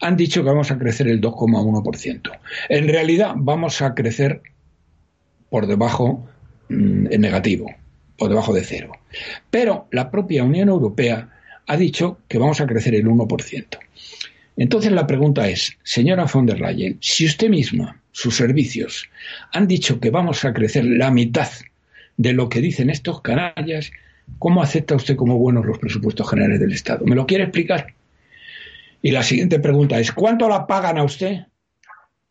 han 0.00 0.16
dicho 0.16 0.42
que 0.42 0.48
vamos 0.48 0.70
a 0.70 0.78
crecer 0.78 1.08
el 1.08 1.20
2,1%. 1.20 2.38
En 2.68 2.88
realidad 2.88 3.34
vamos 3.36 3.82
a 3.82 3.94
crecer 3.94 4.40
por 5.50 5.66
debajo 5.66 6.26
mm, 6.68 7.12
en 7.12 7.20
negativo, 7.20 7.70
por 8.16 8.30
debajo 8.30 8.52
de 8.52 8.64
cero. 8.64 8.92
Pero 9.50 9.88
la 9.90 10.10
propia 10.10 10.44
Unión 10.44 10.68
Europea 10.68 11.30
ha 11.66 11.76
dicho 11.76 12.18
que 12.28 12.38
vamos 12.38 12.60
a 12.60 12.66
crecer 12.66 12.94
el 12.94 13.06
1%. 13.06 13.78
Entonces 14.56 14.92
la 14.92 15.06
pregunta 15.06 15.48
es, 15.48 15.76
señora 15.82 16.26
von 16.32 16.46
der 16.46 16.60
Leyen, 16.60 16.98
si 17.00 17.26
usted 17.26 17.48
misma, 17.48 18.00
sus 18.12 18.36
servicios, 18.36 19.08
han 19.52 19.66
dicho 19.66 19.98
que 19.98 20.10
vamos 20.10 20.44
a 20.44 20.52
crecer 20.52 20.84
la 20.84 21.10
mitad 21.10 21.48
de 22.16 22.32
lo 22.32 22.48
que 22.48 22.60
dicen 22.60 22.90
estos 22.90 23.20
canallas, 23.22 23.90
¿Cómo 24.38 24.62
acepta 24.62 24.94
usted 24.94 25.16
como 25.16 25.38
buenos 25.38 25.64
los 25.64 25.78
presupuestos 25.78 26.28
generales 26.28 26.60
del 26.60 26.72
Estado? 26.72 27.04
¿Me 27.04 27.14
lo 27.14 27.26
quiere 27.26 27.44
explicar? 27.44 27.94
Y 29.02 29.10
la 29.10 29.22
siguiente 29.22 29.58
pregunta 29.60 29.98
es, 29.98 30.12
¿cuánto 30.12 30.48
la 30.48 30.66
pagan 30.66 30.98
a 30.98 31.04
usted 31.04 31.40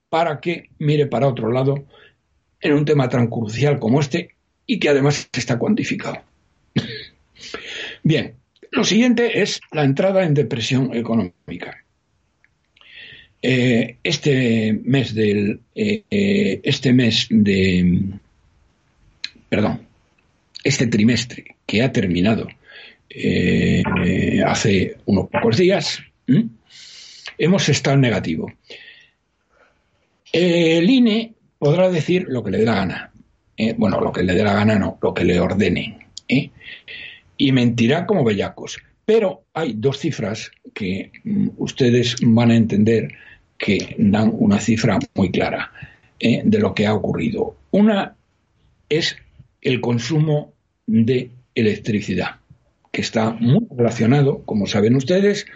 para 0.10 0.40
que 0.40 0.70
mire 0.80 1.08
para 1.08 1.28
otro 1.28 1.52
lado 1.52 1.86
en 2.60 2.74
un 2.74 2.86
tema 2.86 3.10
tan 3.10 3.28
crucial 3.28 3.80
como 3.80 4.00
este 4.00 4.36
y 4.66 4.80
que 4.80 4.90
además 4.90 5.30
está 5.32 5.58
cuantificado? 5.60 6.18
Bien, 8.04 8.36
lo 8.72 8.84
siguiente 8.84 9.42
es 9.42 9.62
la 9.72 9.84
entrada 9.84 10.24
en 10.24 10.34
depresión 10.34 10.96
económica. 10.96 11.84
Eh, 13.46 13.98
este 14.04 14.74
mes 14.84 15.14
del 15.14 15.60
eh, 15.76 16.04
eh, 16.10 16.62
este 16.64 16.94
mes 16.94 17.28
de 17.30 18.14
perdón 19.50 19.82
este 20.64 20.88
trimestre 20.88 21.56
que 21.66 21.84
ha 21.84 21.92
terminado 21.92 22.48
eh, 23.10 23.84
hace 24.46 24.98
unos 25.06 25.30
pocos 25.30 25.58
días, 25.58 26.00
hemos 27.38 27.70
estado 27.70 27.96
en 27.96 28.02
negativo. 28.02 28.52
El 30.32 30.90
INE 30.90 31.34
podrá 31.60 31.90
decir 31.92 32.26
lo 32.28 32.44
que 32.44 32.52
le 32.52 32.58
dé 32.60 32.66
la 32.66 32.76
gana. 32.76 33.12
¿eh? 33.56 33.76
bueno, 33.78 34.02
lo 34.02 34.12
que 34.12 34.24
le 34.24 34.34
dé 34.34 34.44
la 34.44 34.54
gana 34.54 34.80
no, 34.80 34.98
lo 35.02 35.14
que 35.14 35.26
le 35.26 35.40
ordenen. 35.40 36.00
¿eh? 36.28 36.50
Y 37.38 37.52
mentirá 37.52 38.06
como 38.06 38.24
bellacos. 38.24 38.78
Pero 39.06 39.44
hay 39.54 39.74
dos 39.74 40.00
cifras 40.00 40.50
que 40.74 41.12
mm, 41.24 41.50
ustedes 41.58 42.16
van 42.22 42.52
a 42.52 42.56
entender 42.56 43.14
que 43.58 43.96
dan 44.00 44.32
una 44.34 44.60
cifra 44.60 44.98
muy 45.14 45.30
clara 45.32 45.72
de 46.20 46.60
lo 46.60 46.74
que 46.74 46.88
ha 46.88 46.94
ocurrido. 46.94 47.58
Una 47.72 48.16
es 48.88 49.18
el 49.62 49.82
consumo 49.82 50.53
de 50.94 51.32
electricidad, 51.56 52.36
que 52.92 53.02
está 53.02 53.32
muy 53.32 53.66
relacionado, 53.76 54.44
como 54.46 54.68
saben 54.68 54.96
ustedes, 54.96 55.48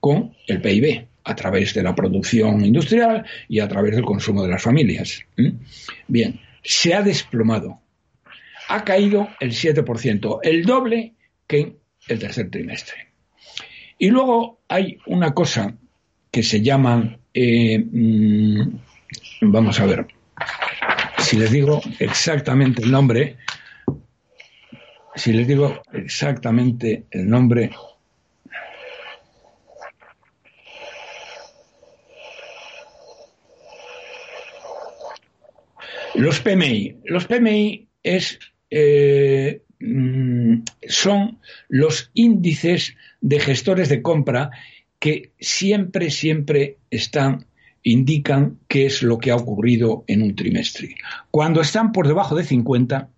con 0.00 0.34
el 0.48 0.60
PIB, 0.60 1.06
a 1.22 1.36
través 1.36 1.72
de 1.72 1.84
la 1.84 1.94
producción 1.94 2.64
industrial 2.64 3.24
y 3.48 3.60
a 3.60 3.68
través 3.68 3.94
del 3.94 4.04
consumo 4.04 4.42
de 4.42 4.48
las 4.48 4.60
familias. 4.60 5.24
Bien, 6.08 6.40
se 6.64 6.94
ha 6.94 7.02
desplomado. 7.02 7.80
Ha 8.68 8.82
caído 8.82 9.28
el 9.38 9.52
7%, 9.52 10.40
el 10.42 10.64
doble 10.64 11.14
que 11.46 11.60
en 11.60 11.76
el 12.08 12.18
tercer 12.18 12.50
trimestre. 12.50 13.12
Y 13.98 14.10
luego 14.10 14.62
hay 14.66 14.98
una 15.06 15.32
cosa 15.32 15.76
que 16.28 16.42
se 16.42 16.60
llama, 16.60 17.20
eh, 17.32 17.78
mm, 17.78 18.62
vamos 19.42 19.78
a 19.78 19.86
ver, 19.86 20.06
si 21.18 21.36
les 21.36 21.52
digo 21.52 21.80
exactamente 22.00 22.82
el 22.82 22.90
nombre, 22.90 23.36
si 25.14 25.32
les 25.32 25.46
digo 25.46 25.82
exactamente 25.92 27.04
el 27.10 27.28
nombre, 27.28 27.70
los 36.14 36.40
PMI. 36.40 36.96
Los 37.04 37.26
PMI 37.26 37.88
es, 38.02 38.38
eh, 38.70 39.62
mm, 39.80 40.62
son 40.88 41.38
los 41.68 42.10
índices 42.14 42.96
de 43.20 43.40
gestores 43.40 43.88
de 43.88 44.02
compra 44.02 44.50
que 44.98 45.32
siempre, 45.40 46.10
siempre 46.10 46.78
están 46.90 47.46
indican 47.82 48.58
qué 48.68 48.86
es 48.86 49.02
lo 49.02 49.18
que 49.18 49.30
ha 49.30 49.36
ocurrido 49.36 50.04
en 50.06 50.22
un 50.22 50.36
trimestre. 50.36 50.94
Cuando 51.30 51.60
están 51.60 51.92
por 51.92 52.06
debajo 52.06 52.36
de 52.36 52.44
50, 52.44 53.08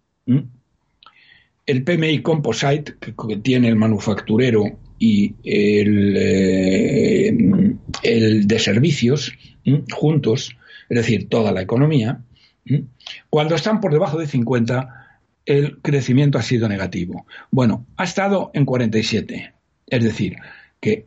el 1.66 1.84
PMI 1.84 2.22
Composite 2.22 2.94
que, 3.00 3.36
tiene 3.42 3.68
el 3.68 3.76
manufacturero 3.76 4.64
y 4.98 5.34
el, 5.44 6.16
eh, 8.02 8.42
de 8.44 8.58
servicios 8.58 9.32
juntos, 9.92 10.56
es 10.88 10.96
decir, 10.96 11.28
toda 11.28 11.52
la 11.52 11.62
economía, 11.62 12.20
cuando 13.30 13.54
están 13.54 13.80
por 13.80 13.92
debajo 13.92 14.18
de 14.18 14.26
50, 14.26 15.20
el 15.46 15.80
crecimiento 15.82 16.38
ha 16.38 16.42
sido 16.42 16.68
negativo. 16.68 17.26
Bueno, 17.50 17.86
ha 17.96 18.04
estado 18.04 18.50
en 18.54 18.64
47, 18.64 19.54
es 19.86 20.04
decir, 20.04 20.36
que 20.80 21.06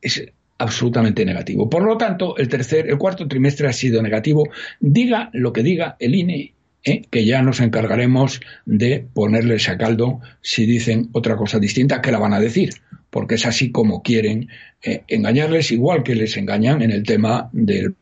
es 0.00 0.24
absolutamente 0.58 1.24
negativo. 1.24 1.68
Por 1.68 1.84
lo 1.84 1.96
tanto, 1.96 2.36
el 2.36 2.48
tercer, 2.48 2.88
el 2.88 2.98
cuarto 2.98 3.26
trimestre 3.26 3.68
ha 3.68 3.72
sido 3.72 4.02
negativo. 4.02 4.48
Diga 4.80 5.30
lo 5.32 5.52
que 5.52 5.62
diga 5.62 5.96
el 5.98 6.14
INE 6.14 6.53
¿eh? 6.84 7.02
que 7.10 7.24
ya 7.24 7.42
nos 7.42 7.60
encargaremos 7.60 8.40
de 8.64 9.04
ponerles 9.12 9.68
a 9.68 9.78
caldo 9.78 10.20
si 10.40 10.66
dicen 10.66 11.08
otra 11.12 11.36
cosa 11.36 11.58
distinta 11.58 12.00
que 12.00 12.12
la 12.12 12.18
van 12.18 12.34
a 12.34 12.40
decir, 12.40 12.74
porque 13.10 13.36
es 13.36 13.46
así 13.46 13.70
como 13.70 14.02
quieren 14.02 14.48
eh, 14.82 15.02
engañarles, 15.08 15.72
igual 15.72 16.02
que 16.02 16.14
les 16.14 16.36
engañan 16.36 16.82
en 16.82 16.90
el 16.90 17.02
tema 17.02 17.48
del, 17.52 17.94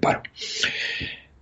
paro. 0.00 0.22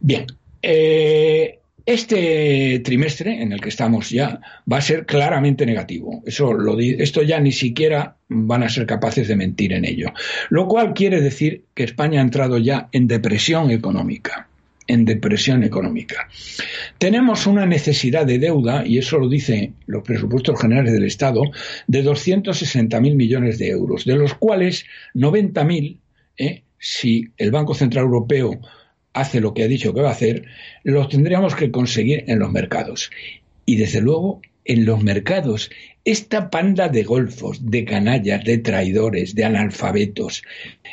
Bien, 0.01 0.27
eh, 0.61 1.59
este 1.85 2.81
trimestre 2.85 3.43
en 3.43 3.53
el 3.53 3.61
que 3.61 3.71
estamos 3.71 4.11
ya 4.11 4.41
va 4.71 4.77
a 4.77 4.83
ser 4.83 5.05
claramente 5.05 5.67
negativo. 5.67 6.23
Eso 6.25 6.53
lo 6.53 6.79
esto 6.79 7.23
ya 7.23 7.41
ni 7.41 7.53
siquiera 7.53 8.17
van 8.29 8.63
a 8.63 8.69
ser 8.69 8.87
capaces 8.87 9.27
de 9.27 9.37
mentir 9.37 9.73
en 9.73 9.85
ello. 9.85 10.13
Lo 10.51 10.69
cual 10.69 10.95
quiere 10.95 11.21
decir 11.21 11.65
que 11.75 11.85
España 11.85 12.21
ha 12.21 12.25
entrado 12.25 12.59
ya 12.59 12.89
en 12.93 13.09
depresión 13.09 13.71
económica 13.71 14.49
en 14.87 15.05
depresión 15.05 15.65
económica. 15.65 16.29
Tenemos 16.99 17.47
una 17.47 17.67
necesidad 17.67 18.27
de 18.27 18.39
deuda, 18.39 18.87
y 18.87 18.99
eso 18.99 19.19
lo 19.19 19.29
dicen 19.29 19.77
los 19.87 20.03
presupuestos 20.03 20.61
generales 20.61 20.93
del 20.93 21.05
Estado, 21.05 21.43
de 21.87 22.05
260.000 22.05 23.15
millones 23.15 23.59
de 23.59 23.69
euros, 23.69 24.05
de 24.05 24.17
los 24.17 24.35
cuales 24.35 24.85
90.000, 25.15 25.99
¿eh? 26.39 26.63
si 26.79 27.29
el 27.37 27.51
Banco 27.51 27.75
Central 27.75 28.05
Europeo 28.05 28.61
hace 29.13 29.41
lo 29.41 29.55
que 29.55 29.63
ha 29.63 29.69
dicho 29.69 29.95
que 29.95 30.01
va 30.01 30.09
a 30.09 30.13
hacer, 30.13 30.47
los 30.85 31.09
tendríamos 31.09 31.55
que 31.55 31.71
conseguir 31.71 32.25
en 32.27 32.39
los 32.39 32.51
mercados. 32.51 33.11
Y 33.67 33.77
desde 33.77 34.01
luego, 34.01 34.41
en 34.65 34.85
los 34.85 35.03
mercados, 35.03 35.71
esta 36.05 36.51
panda 36.51 36.89
de 36.89 37.05
golfos, 37.05 37.71
de 37.71 37.85
canallas, 37.85 38.45
de 38.45 38.59
traidores, 38.59 39.35
de 39.35 39.45
analfabetos, 39.45 40.43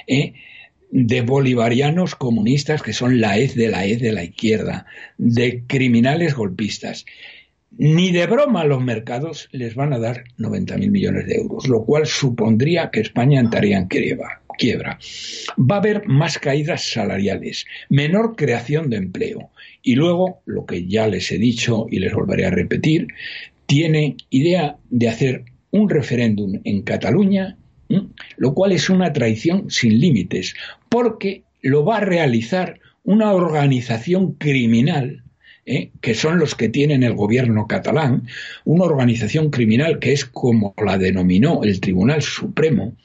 ¿eh? 0.07 0.33
De 0.91 1.21
bolivarianos 1.21 2.15
comunistas 2.15 2.81
que 2.81 2.93
son 2.93 3.19
la 3.21 3.37
hez 3.37 3.55
de 3.55 3.69
la 3.69 3.85
hez 3.85 3.99
de 4.01 4.11
la 4.11 4.23
izquierda, 4.23 4.85
de 5.17 5.63
criminales 5.67 6.35
golpistas. 6.35 7.05
Ni 7.77 8.11
de 8.11 8.25
broma 8.25 8.65
los 8.65 8.83
mercados 8.83 9.47
les 9.51 9.75
van 9.75 9.93
a 9.93 9.99
dar 9.99 10.23
90.000 10.37 10.89
millones 10.89 11.27
de 11.27 11.35
euros, 11.35 11.67
lo 11.67 11.85
cual 11.85 12.07
supondría 12.07 12.89
que 12.89 13.01
España 13.01 13.39
entraría 13.39 13.77
en 13.77 13.87
quiebra. 13.87 14.99
Va 15.57 15.75
a 15.75 15.79
haber 15.79 16.07
más 16.07 16.37
caídas 16.37 16.89
salariales, 16.91 17.65
menor 17.89 18.35
creación 18.35 18.89
de 18.89 18.97
empleo. 18.97 19.51
Y 19.81 19.95
luego, 19.95 20.41
lo 20.45 20.65
que 20.65 20.85
ya 20.85 21.07
les 21.07 21.31
he 21.31 21.37
dicho 21.37 21.87
y 21.89 21.99
les 21.99 22.13
volveré 22.13 22.45
a 22.45 22.51
repetir, 22.51 23.07
tiene 23.65 24.17
idea 24.29 24.77
de 24.89 25.07
hacer 25.07 25.45
un 25.71 25.89
referéndum 25.89 26.59
en 26.63 26.81
Cataluña 26.81 27.55
lo 28.39 28.53
cual 28.53 28.71
es 28.71 28.89
una 28.89 29.13
traición 29.13 29.69
sin 29.69 29.99
límites, 29.99 30.55
porque 30.87 31.43
lo 31.61 31.85
va 31.85 31.97
a 31.97 32.01
realizar 32.01 32.79
una 33.03 33.33
organización 33.33 34.33
criminal 34.33 35.23
¿eh? 35.65 35.91
que 36.01 36.15
son 36.15 36.39
los 36.39 36.55
que 36.55 36.69
tienen 36.69 37.03
el 37.03 37.13
gobierno 37.13 37.67
catalán, 37.67 38.27
una 38.63 38.85
organización 38.85 39.49
criminal 39.49 39.99
que 39.99 40.13
es 40.13 40.25
como 40.25 40.73
la 40.83 40.97
denominó 40.97 41.63
el 41.63 41.79
Tribunal 41.81 42.21
Supremo, 42.21 42.95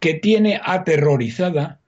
que 0.00 0.14
tiene 0.14 0.60
aterrorizada 0.62 1.80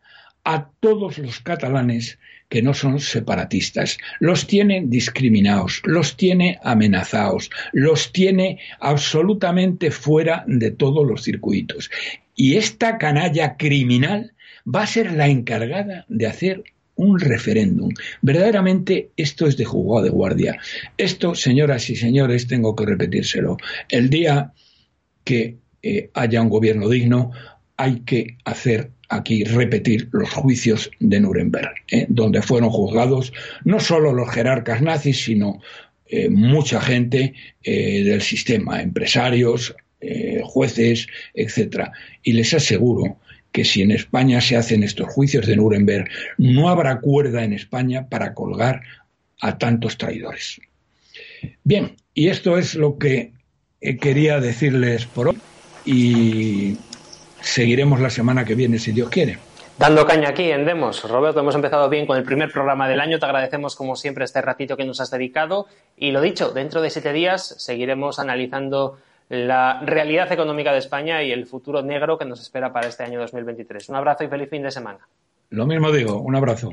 a 0.44 0.68
todos 0.80 1.18
los 1.18 1.40
catalanes 1.40 2.18
que 2.48 2.62
no 2.62 2.74
son 2.74 3.00
separatistas. 3.00 3.98
Los 4.20 4.46
tiene 4.46 4.84
discriminados, 4.86 5.82
los 5.84 6.16
tiene 6.16 6.58
amenazados, 6.62 7.50
los 7.72 8.12
tiene 8.12 8.60
absolutamente 8.80 9.90
fuera 9.90 10.44
de 10.46 10.70
todos 10.70 11.06
los 11.06 11.22
circuitos. 11.22 11.90
Y 12.34 12.56
esta 12.56 12.98
canalla 12.98 13.56
criminal 13.56 14.32
va 14.66 14.82
a 14.82 14.86
ser 14.86 15.12
la 15.12 15.28
encargada 15.28 16.04
de 16.08 16.26
hacer 16.26 16.64
un 16.96 17.20
referéndum. 17.20 17.90
Verdaderamente 18.22 19.10
esto 19.16 19.46
es 19.46 19.56
de 19.56 19.64
jugado 19.64 20.04
de 20.04 20.10
guardia. 20.10 20.58
Esto, 20.96 21.34
señoras 21.34 21.90
y 21.90 21.96
señores, 21.96 22.46
tengo 22.46 22.74
que 22.74 22.86
repetírselo. 22.86 23.58
El 23.88 24.10
día 24.10 24.52
que 25.24 25.58
eh, 25.82 26.10
haya 26.14 26.42
un 26.42 26.48
gobierno 26.48 26.88
digno, 26.88 27.32
hay 27.76 28.00
que 28.00 28.36
hacer 28.44 28.90
aquí 29.08 29.44
repetir 29.44 30.08
los 30.12 30.30
juicios 30.30 30.90
de 30.98 31.20
Nuremberg, 31.20 31.74
¿eh? 31.90 32.06
donde 32.08 32.42
fueron 32.42 32.70
juzgados 32.70 33.32
no 33.64 33.78
solo 33.78 34.12
los 34.12 34.30
jerarcas 34.30 34.82
nazis, 34.82 35.24
sino 35.24 35.60
eh, 36.08 36.28
mucha 36.28 36.80
gente 36.80 37.34
del 37.62 38.22
sistema, 38.22 38.80
empresarios, 38.80 39.74
jueces, 40.44 41.08
etcétera. 41.34 41.90
Y 42.22 42.32
les 42.34 42.54
aseguro 42.54 43.18
que 43.50 43.64
si 43.64 43.82
en 43.82 43.90
España 43.90 44.40
se 44.40 44.56
hacen 44.56 44.84
estos 44.84 45.08
juicios 45.08 45.46
de 45.46 45.56
Nuremberg, 45.56 46.08
no 46.38 46.68
habrá 46.68 47.00
cuerda 47.00 47.42
en 47.42 47.54
España 47.54 48.08
para 48.08 48.34
colgar 48.34 48.82
a 49.40 49.58
tantos 49.58 49.98
traidores. 49.98 50.60
Bien, 51.64 51.96
y 52.14 52.28
esto 52.28 52.58
es 52.58 52.74
lo 52.74 52.98
que 52.98 53.32
quería 54.00 54.40
decirles 54.40 55.06
por 55.06 55.28
hoy 55.28 55.38
y 55.84 56.76
seguiremos 57.46 58.00
la 58.00 58.10
semana 58.10 58.44
que 58.44 58.54
viene 58.54 58.78
si 58.78 58.92
Dios 58.92 59.08
quiere. 59.08 59.38
Dando 59.78 60.06
caña 60.06 60.30
aquí 60.30 60.50
en 60.50 60.64
Demos. 60.64 61.08
Roberto, 61.08 61.40
hemos 61.40 61.54
empezado 61.54 61.88
bien 61.88 62.06
con 62.06 62.16
el 62.16 62.24
primer 62.24 62.50
programa 62.50 62.88
del 62.88 62.98
año. 62.98 63.18
Te 63.18 63.26
agradecemos 63.26 63.76
como 63.76 63.94
siempre 63.94 64.24
este 64.24 64.40
ratito 64.40 64.76
que 64.76 64.84
nos 64.84 65.00
has 65.00 65.10
dedicado. 65.10 65.66
Y 65.96 66.10
lo 66.10 66.20
dicho, 66.20 66.50
dentro 66.50 66.80
de 66.80 66.90
siete 66.90 67.12
días 67.12 67.54
seguiremos 67.58 68.18
analizando 68.18 68.98
la 69.28 69.80
realidad 69.84 70.30
económica 70.32 70.72
de 70.72 70.78
España 70.78 71.22
y 71.22 71.30
el 71.30 71.46
futuro 71.46 71.82
negro 71.82 72.16
que 72.16 72.24
nos 72.24 72.40
espera 72.40 72.72
para 72.72 72.88
este 72.88 73.04
año 73.04 73.20
2023. 73.20 73.88
Un 73.90 73.96
abrazo 73.96 74.24
y 74.24 74.28
feliz 74.28 74.48
fin 74.48 74.62
de 74.62 74.70
semana. 74.70 75.00
Lo 75.50 75.66
mismo 75.66 75.92
digo, 75.92 76.20
un 76.20 76.34
abrazo. 76.36 76.70